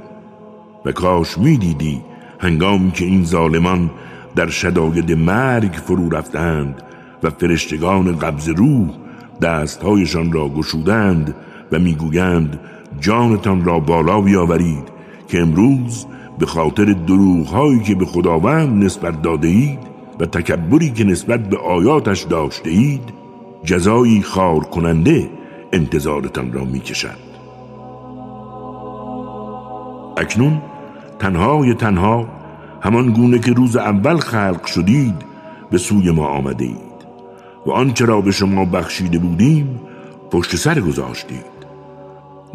[0.86, 2.02] و کاش می دیدی
[2.40, 3.92] هنگامی که این ظالمان
[4.36, 6.82] در شداید مرگ فرو رفتند
[7.24, 8.90] و فرشتگان قبض روح
[9.42, 11.36] دستهایشان را گشودند
[11.72, 12.60] و می‌گویند
[13.00, 14.88] جانتان را بالا بیاورید
[15.28, 16.06] که امروز
[16.40, 19.93] به خاطر دروغهایی که به خداوند نسبت داده اید
[20.26, 23.14] تکبری که نسبت به آیاتش داشته اید
[23.64, 25.30] جزایی خار کننده
[25.74, 27.34] انتظارتان را می‌کشد
[30.18, 30.62] اکنون
[31.20, 32.28] تنهای تنها
[32.82, 35.16] همان گونه که روز اول خلق شدید
[35.72, 36.94] به سوی ما آمده اید
[37.66, 39.80] و آنچه را به شما بخشیده بودیم
[40.32, 41.54] پشت سر گذاشتید.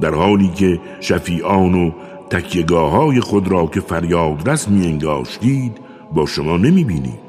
[0.00, 1.90] در حالی که شفیعان و
[2.30, 5.78] تکیگاه های خود را که فریاد رسمی انگاشتید
[6.12, 7.27] با شما نمی بینید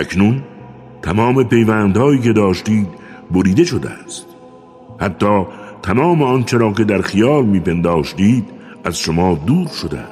[0.00, 0.42] اکنون
[1.02, 2.88] تمام پیوندهایی که داشتید
[3.30, 4.26] بریده شده است.
[5.00, 5.44] حتی
[5.82, 8.44] تمام آنچه را که در خیال میپنداشتید
[8.84, 10.04] از شما دور شده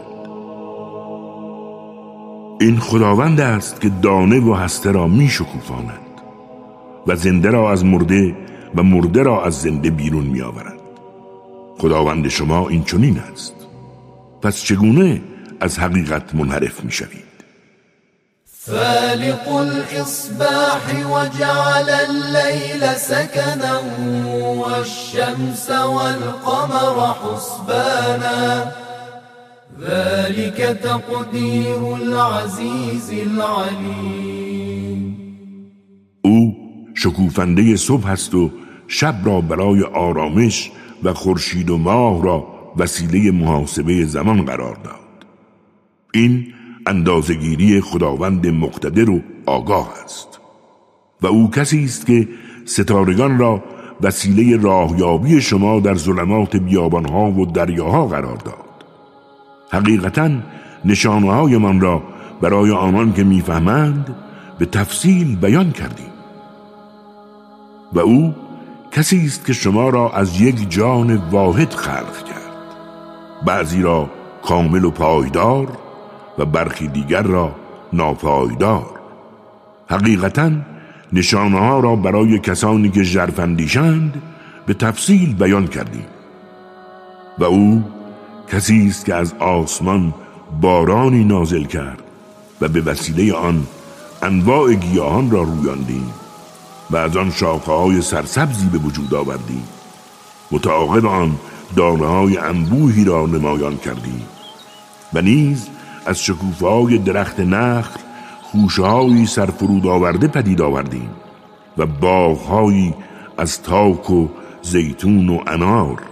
[2.60, 6.00] این خداوند است که دانه و هسته را می شکوفاند
[7.06, 8.36] و زنده را از مرده
[8.74, 10.78] و مرده را از زنده بیرون می آورد
[11.78, 13.54] خداوند شما این چنین است.
[14.42, 15.20] پس چگونه
[15.60, 17.27] از حقیقت منحرف می شوید
[18.68, 23.80] فالق الإصباح وجعل الليل سكنا
[24.36, 28.72] والشمس والقمر حسبانا
[29.80, 34.48] ذلك تقدير العزيز العليم
[36.24, 36.54] او
[36.94, 38.50] شکوفنده صبح است و
[38.88, 40.70] شب را برای آرامش
[41.02, 42.46] و خورشید و ماه را
[42.76, 45.26] وسیله محاسبه زمان قرار داد.
[46.14, 46.54] این
[46.88, 50.40] اندازگیری خداوند مقتدر و آگاه است.
[51.22, 52.28] و او کسی است که
[52.64, 53.62] ستارگان را
[54.00, 58.68] وسیله راهیابی شما در ظلمات بیابانها و دریاها قرار داد.
[59.72, 60.30] حقیقتا
[60.84, 62.02] نشانه من را
[62.40, 64.16] برای آنان که می‌فهمند
[64.58, 66.12] به تفصیل بیان کردیم.
[67.92, 68.34] و او
[68.92, 72.38] کسی است که شما را از یک جان واحد خلق کرد.
[73.46, 74.10] بعضی را
[74.42, 75.68] کامل و پایدار
[76.38, 77.56] و برخی دیگر را
[77.92, 78.86] ناپایدار.
[79.88, 80.50] حقیقتا
[81.12, 84.22] نشانه ها را برای کسانی که ژرفاندیشند
[84.66, 86.06] به تفصیل بیان کردیم.
[87.38, 87.84] و او
[88.52, 90.14] کسی است که از آسمان
[90.60, 92.02] بارانی نازل کرد
[92.60, 93.66] و به وسیله آن
[94.22, 96.10] انواع گیاهان را رویاندیم
[96.90, 99.62] و از آن شاخه های سرسبزی به وجود آوردیم.
[100.50, 101.38] متعاقب آن
[101.76, 104.22] دانه های انبوهی را نمایان کردیم
[105.14, 105.68] و نیز
[106.06, 108.00] از شکوفه های درخت نخل
[108.42, 111.10] خوشهایی سرفرود آورده پدید آوردیم
[111.78, 112.94] و باغهایی
[113.38, 114.28] از تاک و
[114.62, 116.02] زیتون و انار.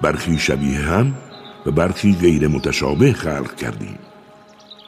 [0.00, 1.14] برخی شبیه هم
[1.66, 3.98] و برخی غیر متشابه خلق کردیم.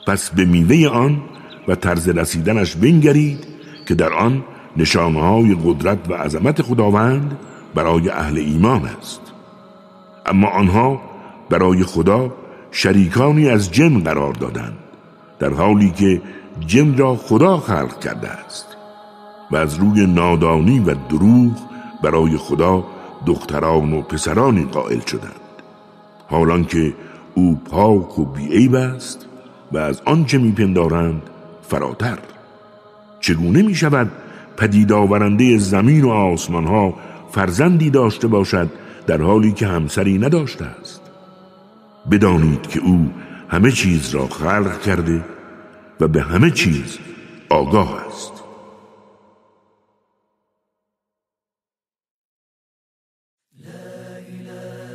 [0.07, 1.23] پس به میوه آن
[1.69, 3.47] و طرز رسیدنش بنگرید
[3.89, 4.45] که در آن
[4.77, 7.39] نشانهای قدرت و عظمت خداوند
[7.75, 9.21] برای اهل ایمان است.
[10.27, 11.01] اما آنها
[11.51, 12.33] برای خدا
[12.73, 14.79] شریکانی از جن قرار دادند
[15.39, 16.23] در حالی که
[16.67, 18.67] جن را خدا خلق کرده است.
[19.51, 21.53] و از روی نادانی و دروغ
[22.03, 22.85] برای خدا
[23.27, 25.41] دختران و پسرانی قائل شدند.
[26.29, 26.95] حالان که
[27.35, 29.27] او پاک و بیعیب است
[29.73, 31.23] و از آنچه میپندارند
[31.69, 32.19] فراتر.
[33.21, 34.11] چگونه می شود
[34.57, 36.95] پدید آورنده زمین و آسمان ها
[37.31, 38.71] فرزندی داشته باشد
[39.07, 41.02] در حالی که همسری نداشته است؟
[42.11, 43.13] بدانید که او
[43.49, 45.25] همه چیز را خلق کرده
[46.01, 46.99] و به همه چیز
[47.51, 48.33] آگاه است.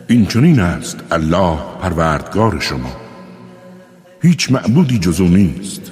[0.10, 2.96] این چنین است الله پروردگار شما.
[4.22, 5.92] هیچ معبودی جزو نیست.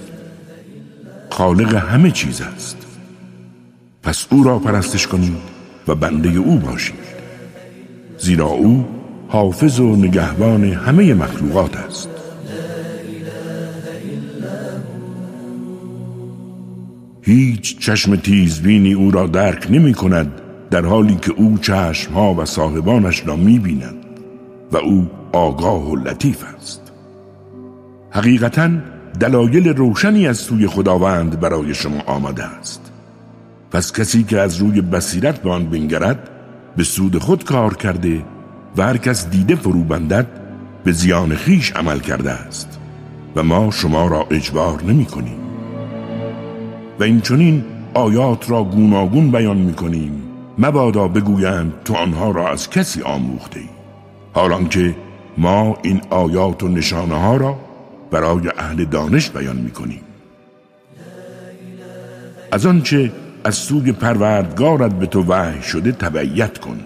[1.30, 2.78] خالق همه چیز است.
[4.04, 5.42] پس او را پرستش کنید
[5.88, 7.06] و بنده او باشید.
[8.18, 8.95] زیرا او
[9.28, 12.10] حافظ و نگهبان همه مخلوقات است.
[17.22, 22.46] هیچ چشم تیزبینی او را درک نمی کند در حالی که او چشم ها و
[22.46, 24.06] صاحبانش را می بیند
[24.72, 26.92] و او آگاه و لطیف است.
[28.10, 28.70] حقیقتا
[29.20, 32.92] دلایل روشنی از سوی خداوند برای شما آمده است.
[33.72, 36.30] پس کسی که از روی بصیرت به آن بنگرد
[36.78, 38.24] به سود خود کار کرده
[38.78, 40.28] و هر کس دیده فرو بندد
[40.84, 42.80] به زیان خیش عمل کرده است.
[43.36, 45.38] و ما شما را اجبار نمی کنیم.
[47.00, 47.64] و این چونین
[47.94, 50.22] آیات را گوناگون بیان می کنیم.
[50.58, 53.70] مبادا بگویند تو آنها را از کسی آموخته ای.
[54.34, 54.96] حالان که
[55.38, 57.60] ما این آیات و نشانه ها را
[58.12, 60.02] برای اهل دانش بیان می کنیم.
[62.52, 63.12] از آنچه
[63.44, 66.80] از سوی پروردگارت به تو وحی شده تبعیت کن.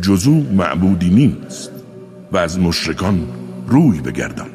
[0.00, 1.70] جزو معبودی نیست
[2.32, 3.28] و از مشرکان
[3.66, 4.50] روی بگردان.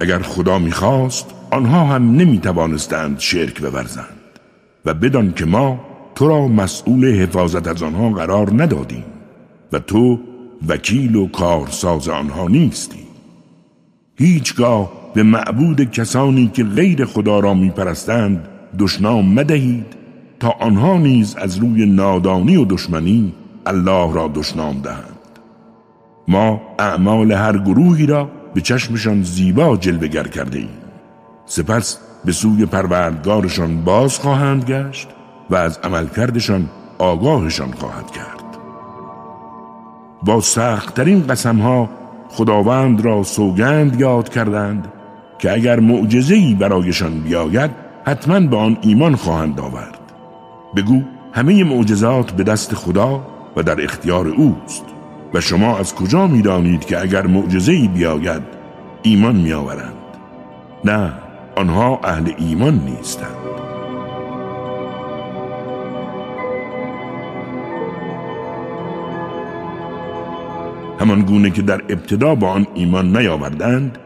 [0.00, 4.06] اگر خدا می‌خواست آنها هم نمی‌توانستند شرک بورزند
[4.84, 5.80] و بدان که ما
[6.14, 9.04] تو را مسئول حفاظت از آنها قرار ندادیم
[9.72, 10.18] و تو
[10.68, 13.06] وکیل و کارساز آنها نیستی.
[14.16, 18.48] هیچگاه به معبود کسانی که غیر خدا را میپرستند
[18.78, 19.86] دشنام مدهید
[20.40, 23.32] تا آنها نیز از روی نادانی و دشمنی
[23.66, 25.20] الله را دشنام دهند.
[26.28, 30.68] ما اعمال هر گروهی را به چشمشان زیبا جلوگر کرده ایم
[31.46, 35.08] سپس به سوی پروردگارشان باز خواهند گشت
[35.50, 38.44] و از عملکردشان آگاهشان خواهد کرد.
[40.22, 41.88] با سختترین قسم ها
[42.28, 44.92] خداوند را سوگند یاد کردند
[45.40, 47.70] که اگر معجزه‌ای برایشان بیاید
[48.04, 49.98] حتما به آن ایمان خواهند آورد.
[50.76, 53.26] بگو همه معجزات به دست خدا
[53.56, 54.84] و در اختیار اوست
[55.34, 58.42] و شما از کجا می‌دانید که اگر معجزه‌ای بیاید
[59.02, 59.92] ایمان میآورند؟
[60.84, 61.12] نه
[61.56, 63.36] آنها اهل ایمان نیستند.
[71.00, 73.98] همان گونه که در ابتدا با آن ایمان نیاوردند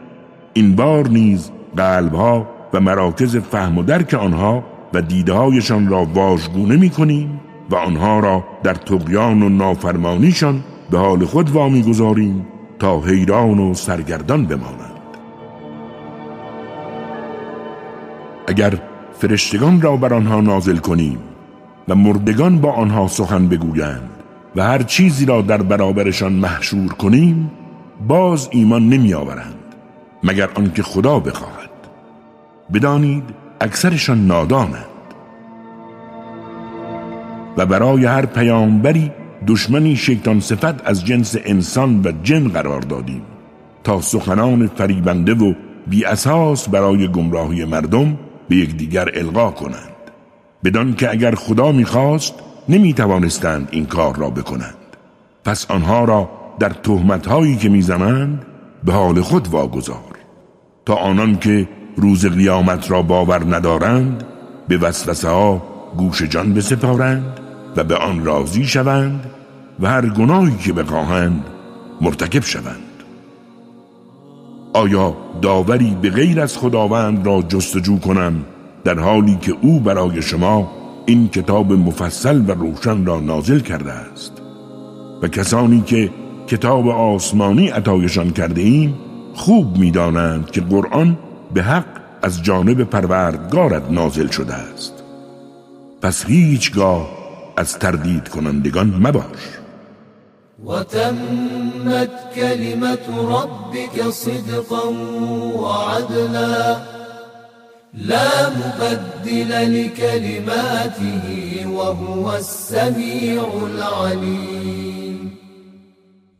[0.57, 6.89] این بار نیز قلبها و مراکز فهم و درک آنها و دیدههایشان را واژگونه می
[6.89, 7.39] کنیم
[7.69, 12.47] و آنها را در تقیان و نافرمانیشان به حال خود وامی گذاریم
[12.79, 14.91] تا حیران و سرگردان بمانند.
[18.47, 18.73] اگر
[19.19, 21.17] فرشتگان را بر آنها نازل کنیم
[21.87, 24.09] و مردگان با آنها سخن بگویند
[24.55, 27.51] و هر چیزی را در برابرشان محشور کنیم
[28.07, 29.64] باز ایمان نمی آورند
[30.25, 31.69] مگر آنکه خدا بخواهد.
[32.73, 33.23] بدانید
[33.61, 34.85] اکثرشان نادانند.
[37.57, 39.11] و برای هر پیامبری
[39.47, 43.21] دشمنی شیطان صفت از جنس انسان و جن قرار دادیم
[43.83, 45.53] تا سخنان فریبنده و
[45.87, 48.17] بی اساس برای گمراهی مردم
[48.49, 50.11] به یکدیگر القا کنند.
[50.63, 52.33] بدان که اگر خدا می‌خواست
[52.69, 54.75] نمی توانستند این کار را بکنند.
[55.43, 58.45] پس آنها را در تهمتهایی که می‌زنند
[58.83, 60.14] به حال خود واگذار.
[60.85, 64.23] تا آنان که روز قیامت را باور ندارند
[64.67, 65.63] به وسوسه ها
[65.97, 67.39] گوش جان بسپارند
[67.75, 69.25] و به آن راضی شوند
[69.79, 71.45] و هر گناهی که بخواهند
[72.01, 72.75] مرتکب شوند.
[74.73, 78.45] آیا داوری به غیر از خداوند را جستجو کنم
[78.83, 80.71] در حالی که او برای شما
[81.05, 84.41] این کتاب مفصل و روشن را نازل کرده است؟
[85.21, 86.09] و کسانی که
[86.47, 88.93] کتاب آسمانی عطایشان کرده ایم
[89.35, 91.17] خوب می‌دانند که قرآن
[91.53, 91.85] به حق
[92.21, 95.03] از جانب پروردگارت نازل شده است.
[96.01, 97.09] پس هیچگاه
[97.57, 99.59] از تردید کنندگان مباش.
[100.65, 104.93] وتمت كلمة ربك صدقا
[105.61, 106.77] وعدلا
[107.93, 111.21] لا مبدل لكلماته
[111.67, 115.31] وهو السميع العليم.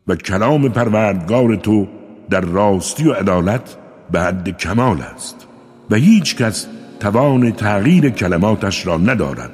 [0.08, 1.86] و کلام پروردگار تو
[2.30, 3.76] در راستی و عدالت
[4.12, 5.46] به حد کمال است
[5.90, 6.66] و هیچ کس
[7.00, 9.50] توان تغییر کلماتش را ندارد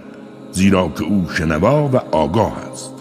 [0.53, 2.93] زیرا که او شنوا و آگاه است.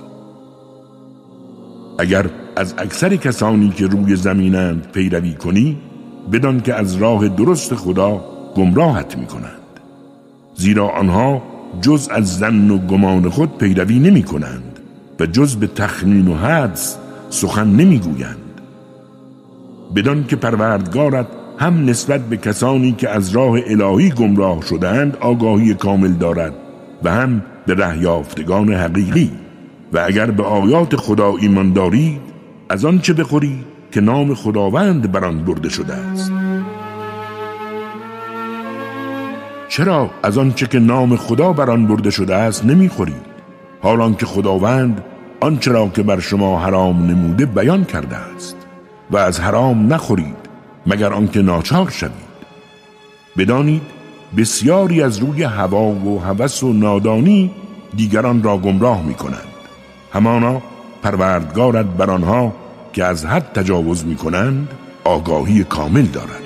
[1.99, 5.77] اگر از اکثر کسانی که روی زمینند پیروی کنی
[6.31, 9.61] بدان که از راه درست خدا گمراهت می کنند
[10.55, 11.41] زیرا آنها
[11.81, 14.79] جز از زن و گمان خود پیروی نمی کنند
[15.19, 16.97] و جز به تخمین و حدس
[17.29, 18.40] سخن نمی گویند
[19.95, 21.27] بدان که پروردگارت
[21.57, 26.53] هم نسبت به کسانی که از راه الهی گمراه شدند آگاهی کامل دارد
[27.03, 29.31] و هم به رهیافتگان حقیقی.
[29.93, 32.21] و اگر به آیات خدا ایمان دارید
[32.69, 36.31] از آنچه بخورید که نام خداوند بر آن برده شده است؟
[39.69, 43.31] چرا از آنچه که نام خدا بر آن برده شده است نمی‌خورید
[43.81, 45.03] حالان که خداوند
[45.39, 48.60] آنچه را که بر شما حرام نموده بیان کرده است.
[49.11, 50.35] و از حرام نخورید
[50.87, 52.31] مگر آنکه ناچار شوید.
[53.37, 53.81] بدانید
[54.37, 57.51] بسیاری از روی هوا و هوس و نادانی
[57.95, 59.51] دیگران را گمراه می کنند
[60.13, 60.61] همانا
[61.03, 62.53] پروردگارت بر آنها
[62.93, 64.69] که از حد تجاوز می کنند
[65.03, 66.41] آگاهی کامل دارد.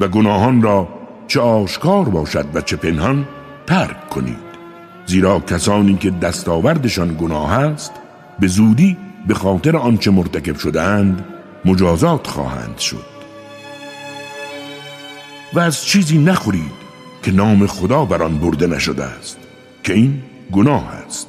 [0.00, 0.88] و گناهان را
[1.28, 3.28] چه آشکار باشد و چه پنهان
[3.66, 4.44] ترک کنید.
[5.06, 7.92] زیرا کسانی که دستاوردشان گناه است
[8.40, 8.96] به زودی
[9.26, 11.24] به خاطر آنچه مرتکب شدهاند
[11.64, 13.14] مجازات خواهند شد.
[15.54, 16.84] و از چیزی نخورید
[17.22, 19.38] که نام خدا بر آن برده نشده است
[19.82, 20.22] که این
[20.52, 21.28] گناه است.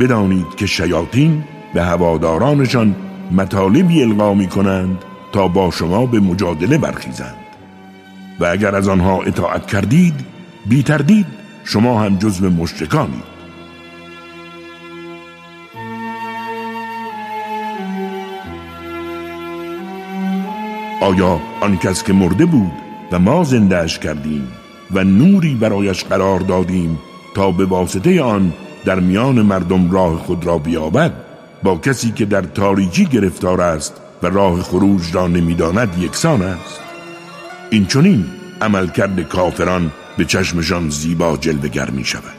[0.00, 2.96] بدانید که شیاطین به هوادارانشان
[3.32, 4.98] مطالبی القا می کنند
[5.32, 7.36] تا با شما به مجادله برخیزند.
[8.40, 10.14] و اگر از آنها اطاعت کردید
[10.66, 11.26] بی تردید
[11.64, 13.35] شما هم جزو مشرکانید.
[21.06, 22.72] آیا آن کس که مرده بود
[23.12, 24.48] و ما زندهش کردیم
[24.90, 26.98] و نوری برایش قرار دادیم
[27.34, 28.52] تا به واسطه آن
[28.84, 31.12] در میان مردم راه خود را بیابد؟
[31.62, 36.80] با کسی که در تاریکی گرفتار است و راه خروج را نمی‌داند یکسان است.
[37.70, 38.24] این چونین
[38.60, 42.36] عملکرد کافران به چشمشان زیبا جلوگر می شود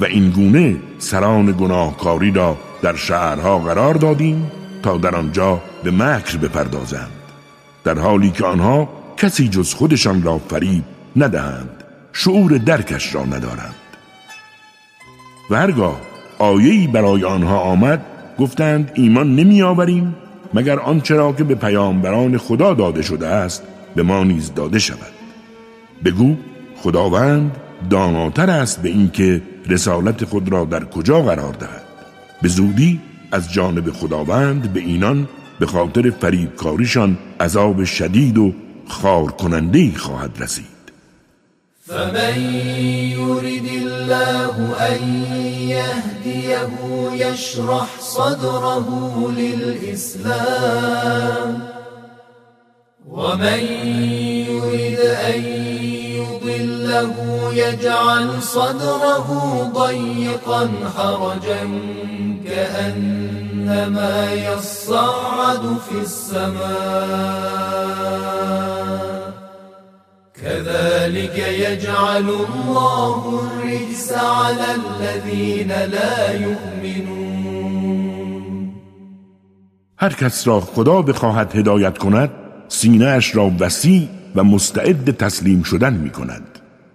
[0.00, 4.50] و این گونه سران گناهکاری را در شهرها قرار دادیم
[4.82, 7.10] تا در آنجا به مکر بپردازند
[7.84, 10.84] در حالی که آنها کسی جز خودشان را فریب
[11.16, 11.70] ندهند
[12.12, 13.74] شعور درکش را ندارند.
[15.50, 16.00] و هرگاه
[16.38, 18.04] آیهی برای آنها آمد
[18.38, 20.14] گفتند ایمان نمی آوریم
[20.54, 23.62] مگر آنچه را که به پیامبران خدا داده شده است
[23.96, 25.12] به ما نیز داده شود.
[26.04, 26.36] بگو
[26.76, 27.56] خداوند
[27.90, 31.82] داناتر است به اینکه رسالت خود را در کجا قرار دهد؟
[32.42, 33.00] به زودی
[33.32, 35.28] از جانب خداوند به اینان
[35.58, 38.52] به خاطر فریبکاریشان عذاب شدید و
[38.88, 40.76] خار کننده خواهد رسید.
[41.86, 42.40] فمن
[43.12, 45.24] يرد الله أن
[45.68, 46.76] يهديه
[47.12, 48.88] يشرح صدره
[49.36, 50.82] للإسلام
[53.10, 53.60] ومن
[54.48, 55.44] يرد أن
[56.18, 57.14] يضله
[57.54, 59.28] يجعل صدره
[59.74, 61.64] ضيقا حرجا
[63.66, 66.66] كأنما يصعد في السماء.
[70.42, 77.56] كذلك يجعل الله الرجس على الذين لا يؤمنون.
[79.98, 82.30] هر کس را خدا بخواهد هدایت کند
[82.68, 86.42] سینه اش را وسیع و مستعد تسلیم شدن می کند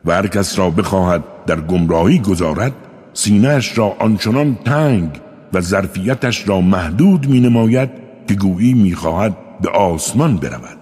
[0.05, 2.73] و هر کس را بخواهد در گمراهی گذارد
[3.13, 5.21] سینهش را آنچنان تنگ
[5.53, 7.89] و ظرفیتش را محدود می نماید
[8.27, 10.77] که گویی می خواهد به آسمان برود.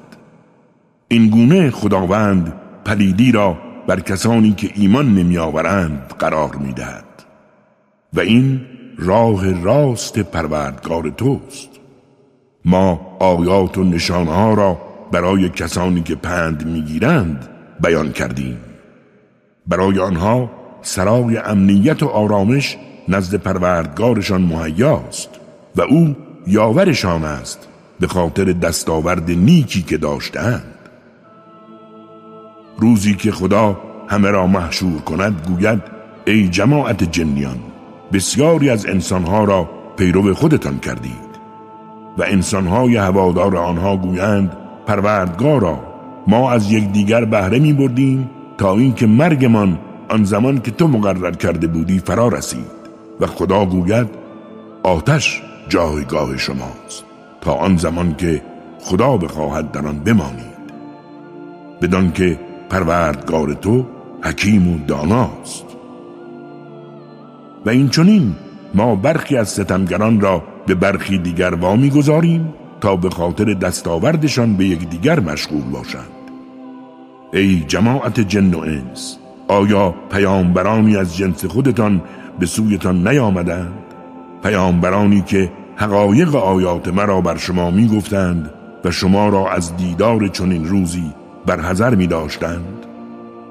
[1.07, 2.53] این گونه خداوند
[2.86, 3.57] پلیدی را
[3.88, 7.05] بر کسانی که ایمان نمی آورند قرار می دهد
[8.13, 8.61] و این
[8.97, 11.70] راه راست پروردگار توست.
[12.65, 17.49] ما آیات و نشانه ها را برای کسانی که پند می‌گیرند
[17.80, 18.57] بیان کردیم.
[19.67, 20.51] برای آنها
[20.82, 22.78] سرای امنیت و آرامش
[23.10, 25.30] نزد پروردگارشان مهیاست
[25.76, 26.16] و او
[26.47, 27.68] یاورشان است
[27.99, 30.76] به خاطر دستاورد نیکی که داشتند.
[32.78, 35.82] روزی که خدا همه را محشور کند گوید
[36.26, 37.60] ای جماعت جنیان
[38.14, 41.30] بسیاری از انسانها را پیرو خودتان کردید.
[42.18, 44.57] و انسانهای هوادار آنها گویند
[44.88, 45.80] پروردگارا
[46.28, 49.80] ما از یکدیگر بهره می بردیم تا اینکه مرگمان
[50.10, 52.78] آن زمان که تو مقرر کرده بودی فرا رسید.
[53.20, 54.07] و خدا گوید
[54.84, 57.05] آتش جایگاه شماست.
[57.41, 58.41] تا آن زمان که
[58.80, 60.59] خدا بخواهد در آن بمانید.
[61.82, 62.39] بدان که
[62.70, 63.86] پروردگار تو
[64.24, 65.65] حکیم و داناست.
[67.65, 68.36] و این چونین
[68.74, 74.65] ما برخی از ستمگران را به برخی دیگر وامی گذاریم تا به خاطر دستاوردشان به
[74.65, 76.11] یکدیگر مشغول باشند.
[77.34, 79.17] ای جماعت جن و انس
[79.47, 82.01] آیا پیامبرانی از جنس خودتان
[82.39, 83.73] به سویتان نیامدند.
[84.43, 88.49] پیامبرانی که حقایق آیات مرا بر شما می گفتند
[88.85, 91.13] و شما را از دیدار چنین روزی
[91.45, 92.85] برحضر می داشتند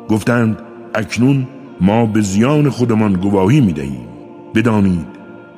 [0.09, 0.59] گفتند
[0.95, 1.47] اکنون
[1.81, 4.09] ما به زیان خودمان گواهی می دهیم
[4.55, 5.07] بدانید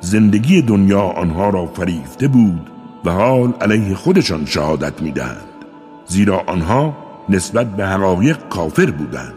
[0.00, 2.70] زندگی دنیا آنها را فریفته بود
[3.04, 5.64] و حال علیه خودشان شهادت می دهند
[6.06, 6.96] زیرا آنها
[7.28, 9.34] نسبت به حقایق کافر بودند.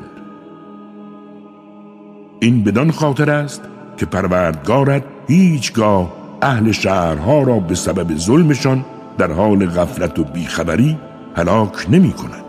[2.39, 3.61] این بدان خاطر است
[3.97, 8.85] که پروردگارت هیچگاه اهل شهرها را به سبب ظلمشان
[9.17, 10.97] در حال غفلت و بیخبری
[11.35, 12.43] هلاک نمی کند.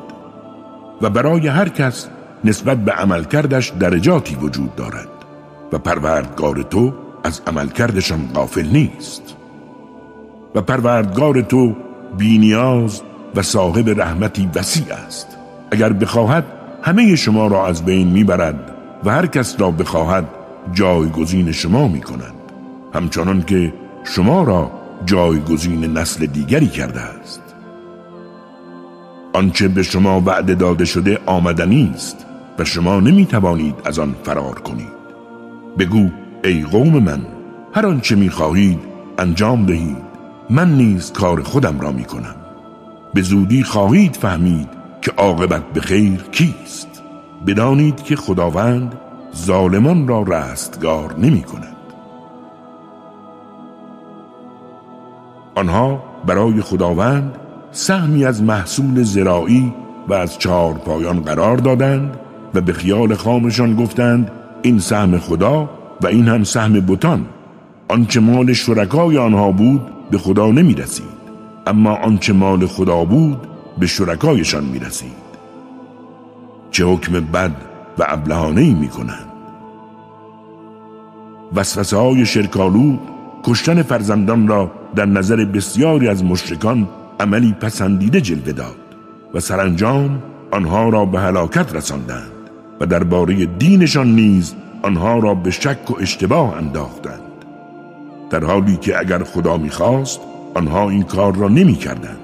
[1.02, 2.08] و برای هر کس
[2.44, 5.08] نسبت به عملکردش درجاتی وجود دارد
[5.72, 6.92] و پروردگار تو
[7.24, 9.36] از عملکردشان غافل نیست.
[10.54, 11.74] و پروردگار تو
[12.18, 13.02] بینیاز
[13.34, 15.26] و صاحب رحمتی وسیع است.
[15.70, 16.44] اگر بخواهد
[16.82, 18.70] همه شما را از بین می‌برد
[19.04, 20.24] و هر کس را بخواهد
[20.72, 22.34] جایگزین شما می کند
[22.94, 23.72] همچنان که
[24.04, 24.70] شما را
[25.06, 27.42] جایگزین نسل دیگری کرده است.
[29.32, 32.26] آنچه به شما وعده داده شده آمدنی است
[32.58, 34.94] و شما نمی توانید از آن فرار کنید.
[35.78, 36.08] بگو
[36.44, 37.20] ای قوم من
[37.74, 38.80] هر آنچه می خواهید
[39.18, 40.04] انجام دهید.
[40.50, 42.34] من نیز کار خودم را می کنم
[43.14, 44.68] به زودی خواهید فهمید
[45.02, 47.02] که عاقبت به خیر کیست.
[47.46, 48.94] بدانید که خداوند
[49.34, 51.76] ظالمان را رستگار نمی کند.
[55.54, 57.38] آنها برای خداوند
[57.70, 59.74] سهمی از محصول زراعی
[60.08, 62.16] و از چهار پایان قرار دادند
[62.54, 64.30] و به خیال خامشان گفتند
[64.62, 65.70] این سهم خدا
[66.02, 67.26] و این هم سهم بتان.
[67.88, 69.80] آنچه مال شرکای آنها بود
[70.10, 71.14] به خدا نمی رسید.
[71.66, 73.38] اما آنچه مال خدا بود
[73.78, 75.24] به شرکایشان می رسید.
[76.70, 79.26] چه حکم بد و ابلهانه ای می کنند
[81.54, 83.00] وسوسه های شرکالود
[83.44, 86.88] کشتن فرزندان را در نظر بسیاری از مشرکان
[87.20, 88.76] عملی پسندیده جلوه داد
[89.34, 92.32] و سرانجام آنها را به هلاکت رساندند
[92.80, 97.20] و درباره دینشان نیز آنها را به شک و اشتباه انداختند.
[98.30, 100.20] در حالی که اگر خدا می‌خواست
[100.54, 102.18] آنها این کار را نمی کردند.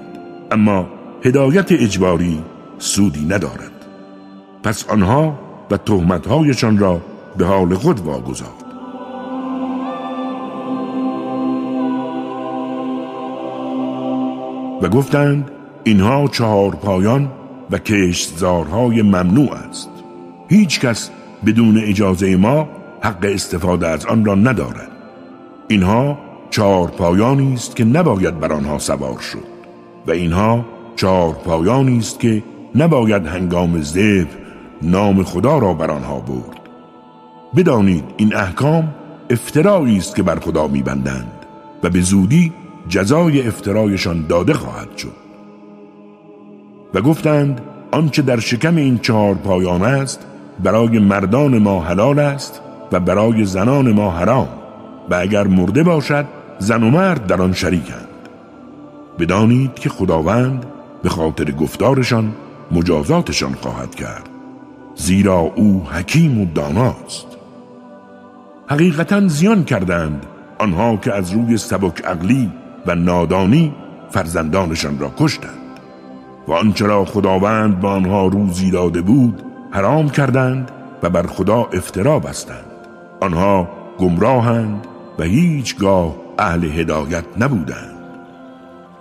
[0.51, 0.87] اما
[1.25, 2.43] هدایت اجباری
[2.77, 3.71] سودی ندارد.
[4.63, 5.39] پس آنها
[5.71, 7.01] و تهمتهایشان را
[7.37, 8.47] به حال خود واگذار.
[14.81, 15.51] و گفتند
[15.83, 17.29] اینها چهار پایان
[17.71, 19.89] و کشتزارهای ممنوع است.
[20.49, 21.09] هیچ کس
[21.45, 22.67] بدون اجازه ما
[23.01, 24.91] حق استفاده از آن را ندارد.
[25.67, 26.17] اینها
[26.49, 29.43] چهار پایانی است که نباید بر آنها سوار شد
[30.07, 30.65] و اینها
[30.95, 32.43] چهار پایانی است که
[32.75, 34.40] نباید هنگام ذبح
[34.83, 36.59] نام خدا را بر آنها برد.
[37.55, 38.93] بدانید این احکام
[39.29, 41.31] افترایی است که بر خدا میبندند
[41.83, 42.53] و به زودی
[42.87, 45.21] جزای افترایشان داده خواهد شد.
[46.93, 47.61] و گفتند
[47.91, 50.25] آنچه در شکم این چهار پایان است
[50.63, 52.61] برای مردان ما حلال است
[52.91, 54.47] و برای زنان ما حرام.
[55.09, 56.25] و اگر مرده باشد
[56.59, 58.07] زن و مرد در آن شریکند.
[59.19, 60.65] بدانید که خداوند
[61.03, 62.33] به خاطر گفتارشان
[62.71, 64.30] مجازاتشان خواهد کرد.
[65.01, 67.27] زیرا او حکیم و داناست.
[68.67, 70.25] حقیقتا زیان کردند
[70.59, 72.51] آنها که از روی سبک عقلی
[72.85, 73.73] و نادانی
[74.09, 75.79] فرزندانشان را کشتند
[76.47, 79.41] و آنچه را خداوند به آنها روزی داده بود
[79.71, 80.71] حرام کردند
[81.03, 82.65] و بر خدا افترا بستند.
[83.21, 84.87] آنها گمراهند
[85.19, 87.99] و هیچگاه اهل هدایت نبودند.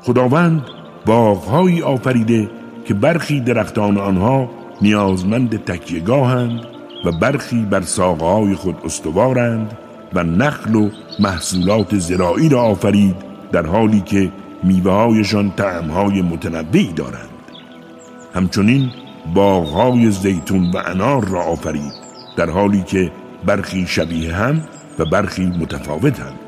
[0.03, 0.63] خداوند
[1.07, 2.51] باغهایی آفریده
[2.85, 6.61] که برخی درختان آنها نیازمند تکیهگاهند
[7.05, 9.79] و برخی بر ساقهای خود استوارند
[10.15, 13.17] و نخل و محصولات زراعی را آفرید
[13.53, 17.29] در حالی که میوههایشان طعمهای متنوعی دارند.
[18.35, 18.91] همچنین
[19.35, 21.93] باغهای زیتون و انار را آفرید
[22.37, 23.13] در حالی که
[23.47, 24.61] برخی شبیه هم
[24.99, 26.39] و برخی متفاوتند.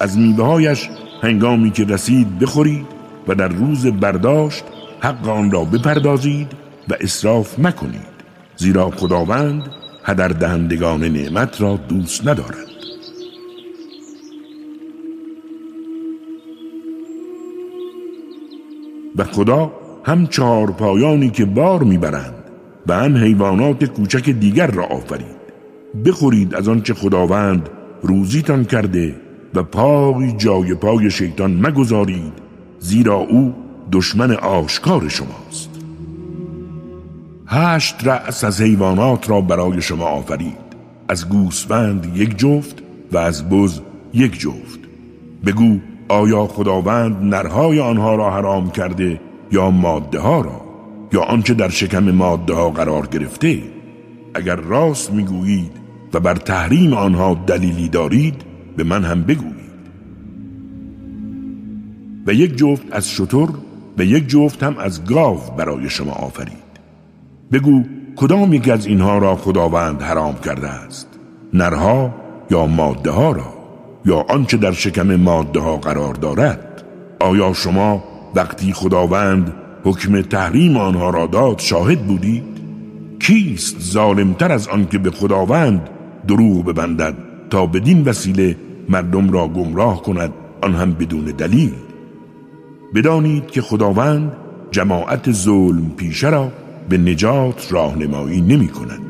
[0.00, 0.88] از میوههایش
[1.22, 2.86] هنگامی که رسید بخورید
[3.28, 4.64] و در روز برداشت
[5.00, 8.18] حق آن را بپردازید و اصراف مکنید
[8.56, 9.62] زیرا خداوند
[10.04, 12.68] هدر دهندگان نعمت را دوست ندارد.
[19.16, 19.72] و خدا
[20.04, 22.34] هم چهار پایانی که بار می‌برند
[22.86, 25.38] و هم حیوانات کوچک دیگر را آفرید.
[26.04, 27.68] بخورید از آنچه خداوند
[28.02, 29.14] روزیتان کرده
[29.54, 32.32] و پای جای پای شیطان مگذارید
[32.78, 33.54] زیرا او
[33.92, 35.67] دشمن آشکار شماست.
[37.50, 40.68] هشت رأس از حیوانات را برای شما آفرید.
[41.08, 42.82] از گوسفند یک جفت
[43.12, 43.80] و از بز
[44.14, 44.78] یک جفت.
[45.46, 45.78] بگو
[46.08, 49.20] آیا خداوند نرهای آنها را حرام کرده
[49.52, 50.60] یا ماده ها را؟
[51.12, 53.62] یا آنچه در شکم ماده ها قرار گرفته؟
[54.34, 55.72] اگر راست می‌گویید
[56.14, 58.42] و بر تحریم آنها دلیلی دارید
[58.76, 59.58] به من هم بگویید.
[62.26, 63.48] و یک جفت از شتر
[63.98, 66.67] و یک جفت هم از گاو برای شما آفرید.
[67.52, 67.82] بگو
[68.16, 71.08] کدام یک از اینها را خداوند حرام کرده است؟
[71.54, 72.14] نرها
[72.50, 73.54] یا ماده ها را؟
[74.06, 76.84] یا آنچه در شکم ماده ها قرار دارد؟
[77.20, 79.52] آیا شما وقتی خداوند
[79.84, 82.44] حکم تحریم آنها را داد شاهد بودید؟
[83.20, 85.90] کیست ظالمتر از آنکه به خداوند
[86.26, 87.14] دروغ ببندد
[87.50, 88.56] تا بدین وسیله
[88.88, 90.32] مردم را گمراه کند
[90.62, 91.72] آن هم بدون دلیل؟
[92.94, 94.32] بدانید که خداوند
[94.70, 96.52] جماعت ظلم پیشه را
[96.88, 99.00] به نجات راهنمایی نمی کند.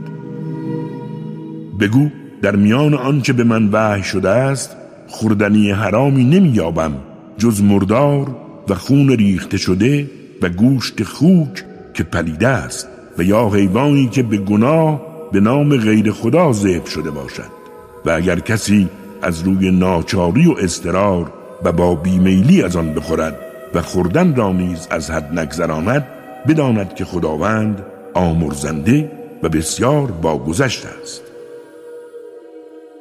[1.80, 2.08] بگو
[2.42, 4.76] در میان آنچه به من وحی شده است
[5.06, 6.92] خوردنی حرامی نمییابم
[7.38, 8.36] جز مردار
[8.68, 10.10] و خون ریخته شده
[10.42, 11.64] و گوشت خوک
[11.94, 15.00] که پلیده است و یا حیوانی که به گناه
[15.32, 17.58] به نام غیر خدا ذبح شده باشد.
[18.06, 18.88] و اگر کسی
[19.22, 21.32] از روی ناچاری و استرار
[21.64, 23.38] و با بیمیلی از آن بخورد
[23.74, 26.06] و خوردن را نیز از حد نگذراند
[26.48, 27.82] بداند که خداوند
[28.14, 29.10] آمرزنده
[29.42, 31.22] و بسیار باگذشت است.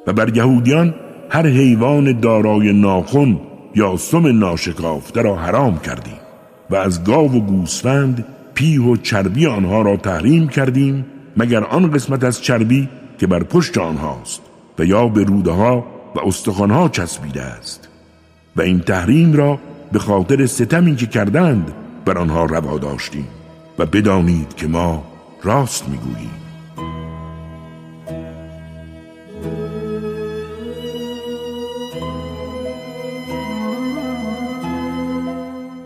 [0.06, 0.94] و بر یهودیان
[1.30, 3.40] هر حیوان دارای ناخن
[3.74, 6.18] یا سم ناشکافته را حرام کردیم
[6.70, 8.24] و از گاو و گوسفند
[8.54, 12.88] پیه و چربی آنها را تحریم کردیم مگر آن قسمت از چربی
[13.18, 14.40] که بر پشت آنهاست
[14.78, 15.86] و یا به روده ها
[16.16, 17.88] و استخوانها چسبیده است.
[18.56, 19.58] و این تحریم را
[19.92, 21.72] به خاطر ستمی که کردند
[22.04, 23.26] بر آنها روا داشتیم.
[23.78, 25.04] و بدانید که ما
[25.42, 26.30] راست می‌گوییم.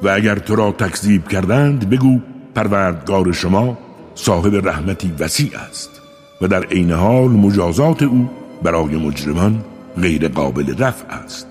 [0.02, 2.20] و اگر تو را تکذیب کردند بگو
[2.54, 3.78] پروردگار شما
[4.14, 5.90] صاحب رحمتی وسیع است
[6.40, 8.30] و در عین حال مجازات او
[8.62, 9.64] برای مجرمان
[10.00, 11.46] غیر قابل رفع است.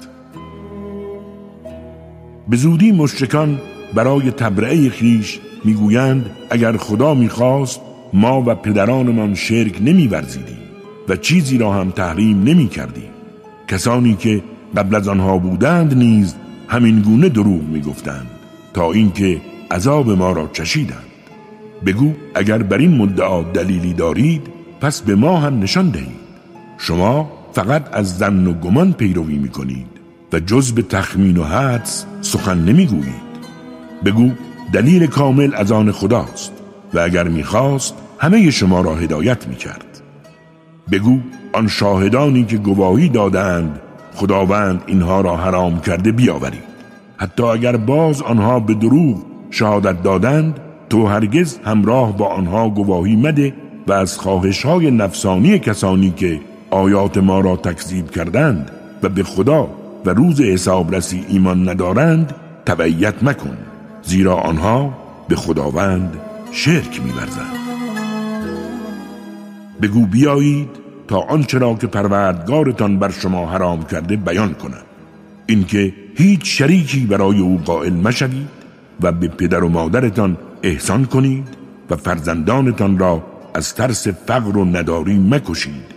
[2.49, 3.61] به زودی مشرکان
[3.93, 7.81] برای تبرئه خیش می‌گویند اگر خدا می‌خواست
[8.13, 10.57] ما و پدرانمان شرک نمیورزیدیم
[11.09, 13.09] و چیزی را هم تحریم نمی کردیم.
[13.67, 14.43] کسانی که
[14.77, 16.35] قبل از آنها بودند نیز
[16.67, 18.27] همین گونه دروغ می‌گفتند
[18.73, 19.41] تا اینکه
[19.71, 21.05] عذاب ما را چشیدند.
[21.85, 24.41] بگو اگر بر این مدعا دلیلی دارید
[24.81, 26.21] پس به ما هم نشان دهید.
[26.77, 29.87] شما فقط از زن و گمان پیروی می کنید
[30.33, 33.31] و جز به تخمین و حدس سخن نمی گویید
[34.05, 34.31] بگو
[34.73, 36.51] دلیل کامل از آن خداست
[36.93, 40.01] و اگر می‌خواست همه شما را هدایت می کرد
[40.91, 41.19] بگو
[41.53, 43.79] آن شاهدانی که گواهی دادند
[44.15, 46.71] خداوند اینها را حرام کرده بیاورید.
[47.17, 49.17] حتی اگر باز آنها به دروغ
[49.49, 50.59] شهادت دادند
[50.89, 53.53] تو هرگز همراه با آنها گواهی مده
[53.87, 58.71] و از خواهش های نفسانی کسانی که آیات ما را تکذیب کردند
[59.03, 59.67] و به خدا
[60.05, 63.70] و روز حسابرسی ایمان ندارند تبعیت مکن.
[64.03, 64.93] زیرا آنها
[65.27, 66.19] به خداوند
[66.51, 67.61] شرک میورزند.
[69.81, 70.69] بگو بیایید
[71.07, 74.85] تا آنچه را که پروردگارتان بر شما حرام کرده بیان کند
[75.45, 78.47] اینکه هیچ شریکی برای او قائل مشوید
[79.01, 81.47] و به پدر و مادرتان احسان کنید
[81.89, 83.23] و فرزندانتان را
[83.53, 85.91] از ترس فقر و نداری مکشید.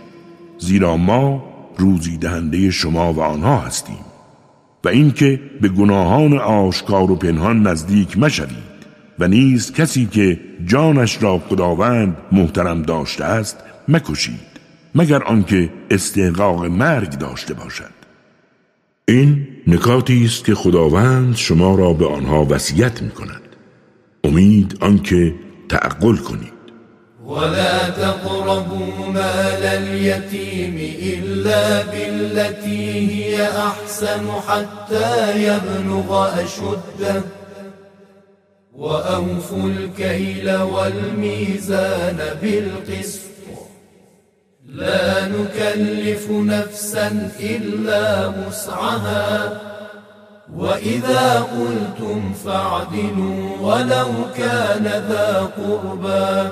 [0.59, 1.43] زیرا ما
[1.77, 4.14] روزی دهنده شما و آنها هستیم.
[4.85, 8.75] و اینکه به گناهان آشکار و پنهان نزدیک مشوید
[9.19, 13.57] و نیز کسی که جانش را خداوند محترم داشته است
[13.87, 14.55] مکشید
[14.95, 17.95] مگر آنکه استحقاق مرگ داشته باشد.
[19.07, 23.41] این نکاتی است که خداوند شما را به آنها وصیت می کند
[24.23, 25.35] امید آنکه
[25.69, 26.55] تعقل کنید.
[27.27, 37.21] ولا تقربوا مال اليتيم إلا بالتي أحسن حتى يبلغ أشده
[38.73, 43.19] وأوفوا الكيل والميزان بالقسط.
[44.65, 49.61] لا نكلف نفسا إلا وسعها.
[50.55, 54.07] وإذا قلتم فاعدلوا ولو
[54.37, 56.51] كان ذا قربى.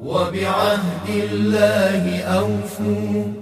[0.00, 3.39] وبعهد الله أوفوا.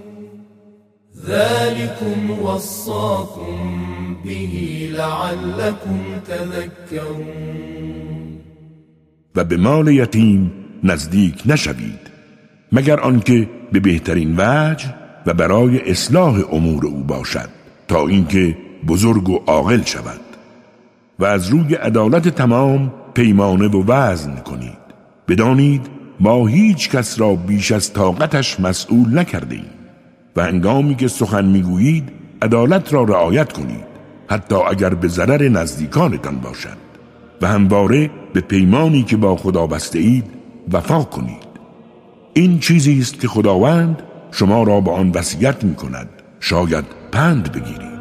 [1.28, 3.56] ذلكم وصاكم
[4.24, 4.54] به
[4.92, 7.68] لعلكم تذكرون.
[9.36, 10.52] و به مال یتیم
[10.84, 12.00] نزدیک نشوید
[12.72, 14.94] مگر آنکه به بهترین وجه
[15.26, 17.48] و برای اصلاح امور او باشد
[17.88, 18.56] تا اینکه
[18.86, 20.20] بزرگ و عاقل شود.
[21.18, 24.78] و از روی عدالت تمام پیمانه و وزن کنید.
[25.28, 25.86] بدانید
[26.20, 29.77] ما هیچ کس را بیش از طاقتش مسئول نکرده ایم.
[30.38, 32.08] و انگامی که سخن می‌گویید
[32.42, 33.86] عدالت را رعایت کنید
[34.28, 36.78] حتی اگر به ضرر نزدیکانتان باشد.
[37.42, 40.24] و همواره به پیمانی که با خدا بسته اید
[40.72, 41.48] وفا کنید.
[42.34, 46.08] این چیزی است که خداوند شما را به آن وصیت می کند
[46.40, 47.98] شاید پند بگیرید.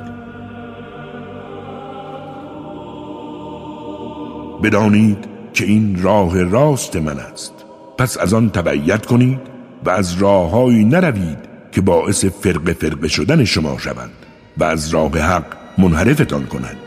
[4.63, 7.53] بدانید که این راه راست من است.
[7.97, 9.39] پس از آن تبعیت کنید
[9.85, 11.46] و از راههایی نروید
[11.77, 14.11] که باعث فرق فرقه شدن شما شوند
[14.57, 15.45] و از راه حق
[15.77, 16.77] منحرفتان کنند.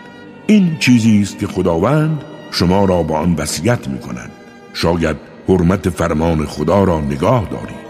[0.47, 4.31] این چیزی است که خداوند شما را با آن وصیت می کند
[4.75, 5.17] شاید
[5.49, 7.85] حرمت فرمان خدا را نگاه دارید.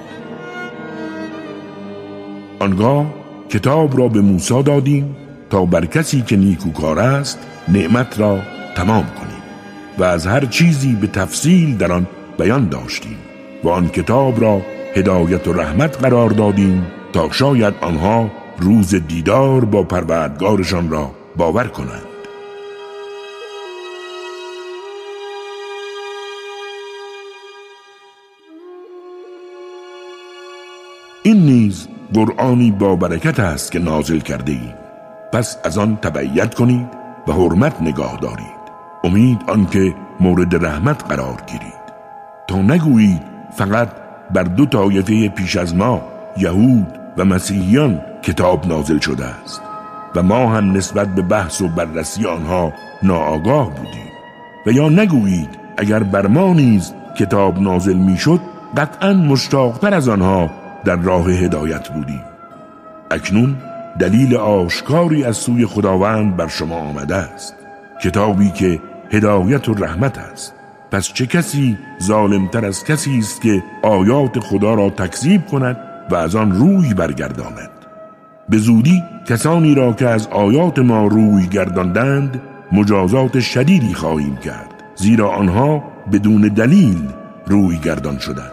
[2.58, 3.06] آنگاه
[3.48, 5.16] کتاب را به موسی دادیم
[5.50, 7.38] تا بر کسی که نیکوکار است
[7.68, 8.40] نعمت را
[8.76, 9.42] تمام کنیم
[9.98, 12.06] و از هر چیزی به تفصیل در آن
[12.38, 13.18] بیان داشتیم
[13.64, 14.62] و آن کتاب را
[14.94, 22.02] هدایت و رحمت قرار دادیم تا شاید آنها روز دیدار با پروردگارشان را باور کنند.
[31.22, 34.74] این نیز قرآنی با برکت است که نازل کرده ایم
[35.32, 36.88] پس از آن تبعیت کنید
[37.28, 38.60] و حرمت نگاه دارید.
[39.04, 41.80] امید آنکه مورد رحمت قرار گیرید.
[42.48, 43.22] تا نگویید
[43.56, 43.99] فقط
[44.32, 46.02] بر دو طایفه پیش از ما
[46.36, 49.62] یهود و مسیحیان کتاب نازل شده است.
[50.14, 52.72] و ما هم نسبت به بحث و بررسی آنها
[53.02, 54.10] ناآگاه بودیم.
[54.66, 58.40] و یا نگویید اگر بر ما نیز کتاب نازل می‌شد
[58.76, 60.50] قطعا مشتاقتر از آنها
[60.84, 62.24] در راه هدایت بودیم.
[63.10, 63.56] اکنون
[63.98, 67.54] دلیل آشکاری از سوی خداوند بر شما آمده است.
[68.02, 68.80] کتابی که
[69.12, 70.54] هدایت و رحمت است.
[70.90, 75.76] پس چه کسی ظالمتر از کسی است که آیات خدا را تکذیب کند
[76.10, 77.70] و از آن روی برگرداند؟
[78.48, 85.30] به زودی کسانی را که از آیات ما روی گرداندند مجازات شدیدی خواهیم کرد زیرا
[85.30, 87.08] آنها بدون دلیل
[87.46, 88.52] روی گردان شدند.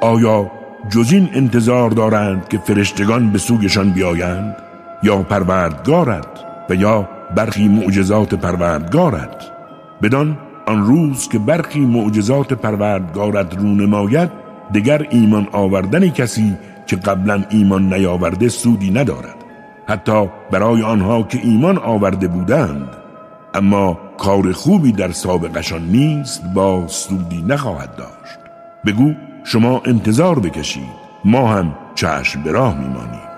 [0.00, 0.50] آیا
[0.90, 4.56] جز این انتظار دارند که فرشتگان به سویشان بیایند؟
[5.02, 6.26] یا پروردگارت
[6.70, 9.57] و یا برخی معجزات پروردگارت
[10.02, 14.30] بدان آن روز که برخی معجزات پروردگارت رو نماید
[14.74, 19.34] دگر ایمان آوردن کسی که قبلا ایمان نیاورده سودی ندارد.
[19.86, 22.88] حتی برای آنها که ایمان آورده بودند.
[23.54, 28.38] اما کار خوبی در سابقشان نیست با سودی نخواهد داشت.
[28.86, 29.12] بگو
[29.44, 33.28] شما انتظار بکشید ما هم چشم به راه میمانیم.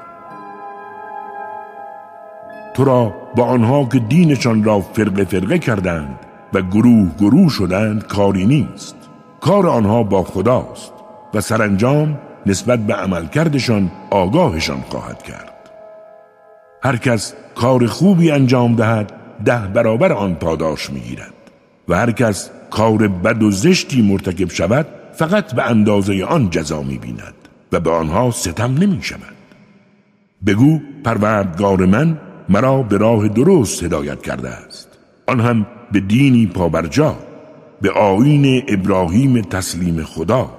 [2.74, 6.18] تو را با آنها که دینشان را فرقه فرقه کردند
[6.52, 8.96] و گروه گروه شدند کاری نیست.
[9.40, 10.92] کار آنها با خداست
[11.34, 15.70] و سرانجام نسبت به عملکردشان آگاهشان خواهد کرد.
[16.82, 19.12] هر کس کار خوبی انجام دهد
[19.44, 21.34] ده برابر آن پاداش می‌گیرد.
[21.88, 27.34] و هر کس کار بد و زشتی مرتکب شود فقط به اندازه آن جزا می‌بیند
[27.72, 29.36] و به آنها ستم نمی شود
[30.46, 34.89] بگو پروردگار من مرا به راه درست هدایت کرده است.
[35.30, 37.16] آن هم به دینی پابرجا
[37.82, 40.50] به آین ابراهیم تسلیم خدا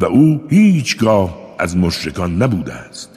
[0.00, 3.10] و او هیچگاه از مشرکان نبوده است.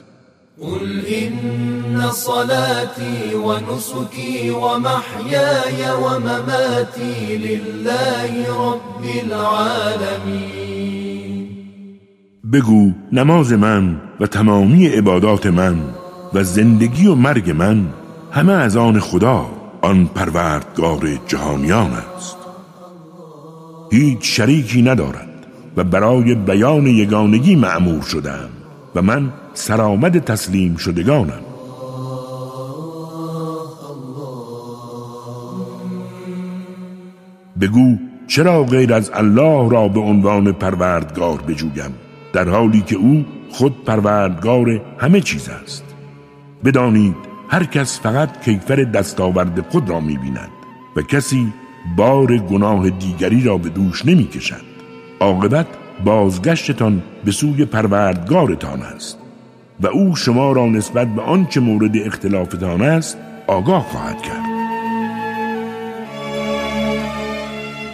[0.62, 10.68] قل إن صلاتي ونسكي ومحياي ومماتي لله رب العالمين.
[12.52, 15.76] بگو نماز من و تمامی عبادات من
[16.34, 17.86] و زندگی و مرگ من
[18.32, 19.57] همه از آن خدا.
[19.80, 22.36] آن پروردگار جهانیان است.
[23.90, 28.48] هیچ شریکی ندارد و برای بیان یگانگی معمور شدم
[28.94, 31.40] و من سرآمد تسلیم شدگانم.
[37.60, 41.94] بگو چرا غیر از الله را به عنوان پروردگار بجویم
[42.32, 45.84] در حالی که او خود پروردگار همه چیز است؟
[46.64, 50.48] بدانید هر کس فقط کیفر دستاورد خود را می‌بیند
[50.96, 51.52] و کسی
[51.96, 54.64] بار گناه دیگری را به دوش نمی کشد
[55.20, 55.66] عاقبت
[56.04, 59.18] بازگشتتان به سوی پروردگارتان است
[59.80, 64.48] و او شما را نسبت به آنچه مورد اختلافتان است آگاه خواهد کرد.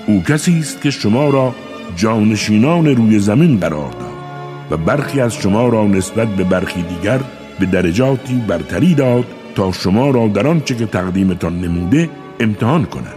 [0.07, 1.55] او کسی است که شما را
[1.97, 4.15] جانشینان روی زمین قرار داد
[4.71, 7.21] و برخی از شما را نسبت به برخی دیگر
[7.61, 9.25] به درجاتی برتری داد
[9.55, 13.17] تا شما را در آنچه که تقدیمتان نموده امتحان کند.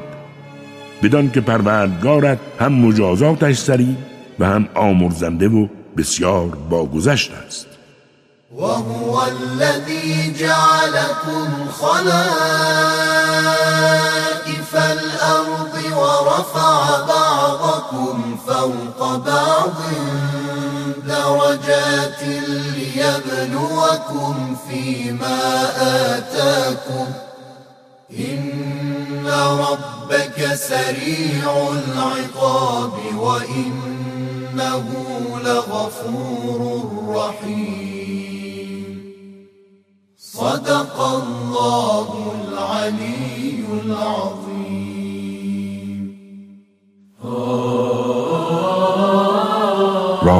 [1.04, 3.96] بدان که پروردگارت هم مجازاتش سریع
[4.40, 5.68] و هم آمرزنده و
[5.98, 7.68] بسیار باگذشت است.
[8.56, 12.08] وهو الذي جعلكم خلائف
[14.76, 18.18] الأرض ورفع بعضكم
[18.48, 19.78] فوق بعض.
[21.08, 22.24] درجات
[22.76, 25.40] ليبلوكم فيما
[26.18, 27.08] آتاكم.
[28.20, 34.86] إن ربك سريع العقاب وإنه
[35.44, 38.88] لغفور رحيم.
[40.18, 44.58] صدق الله العلي العظيم.
[50.28, 50.40] گو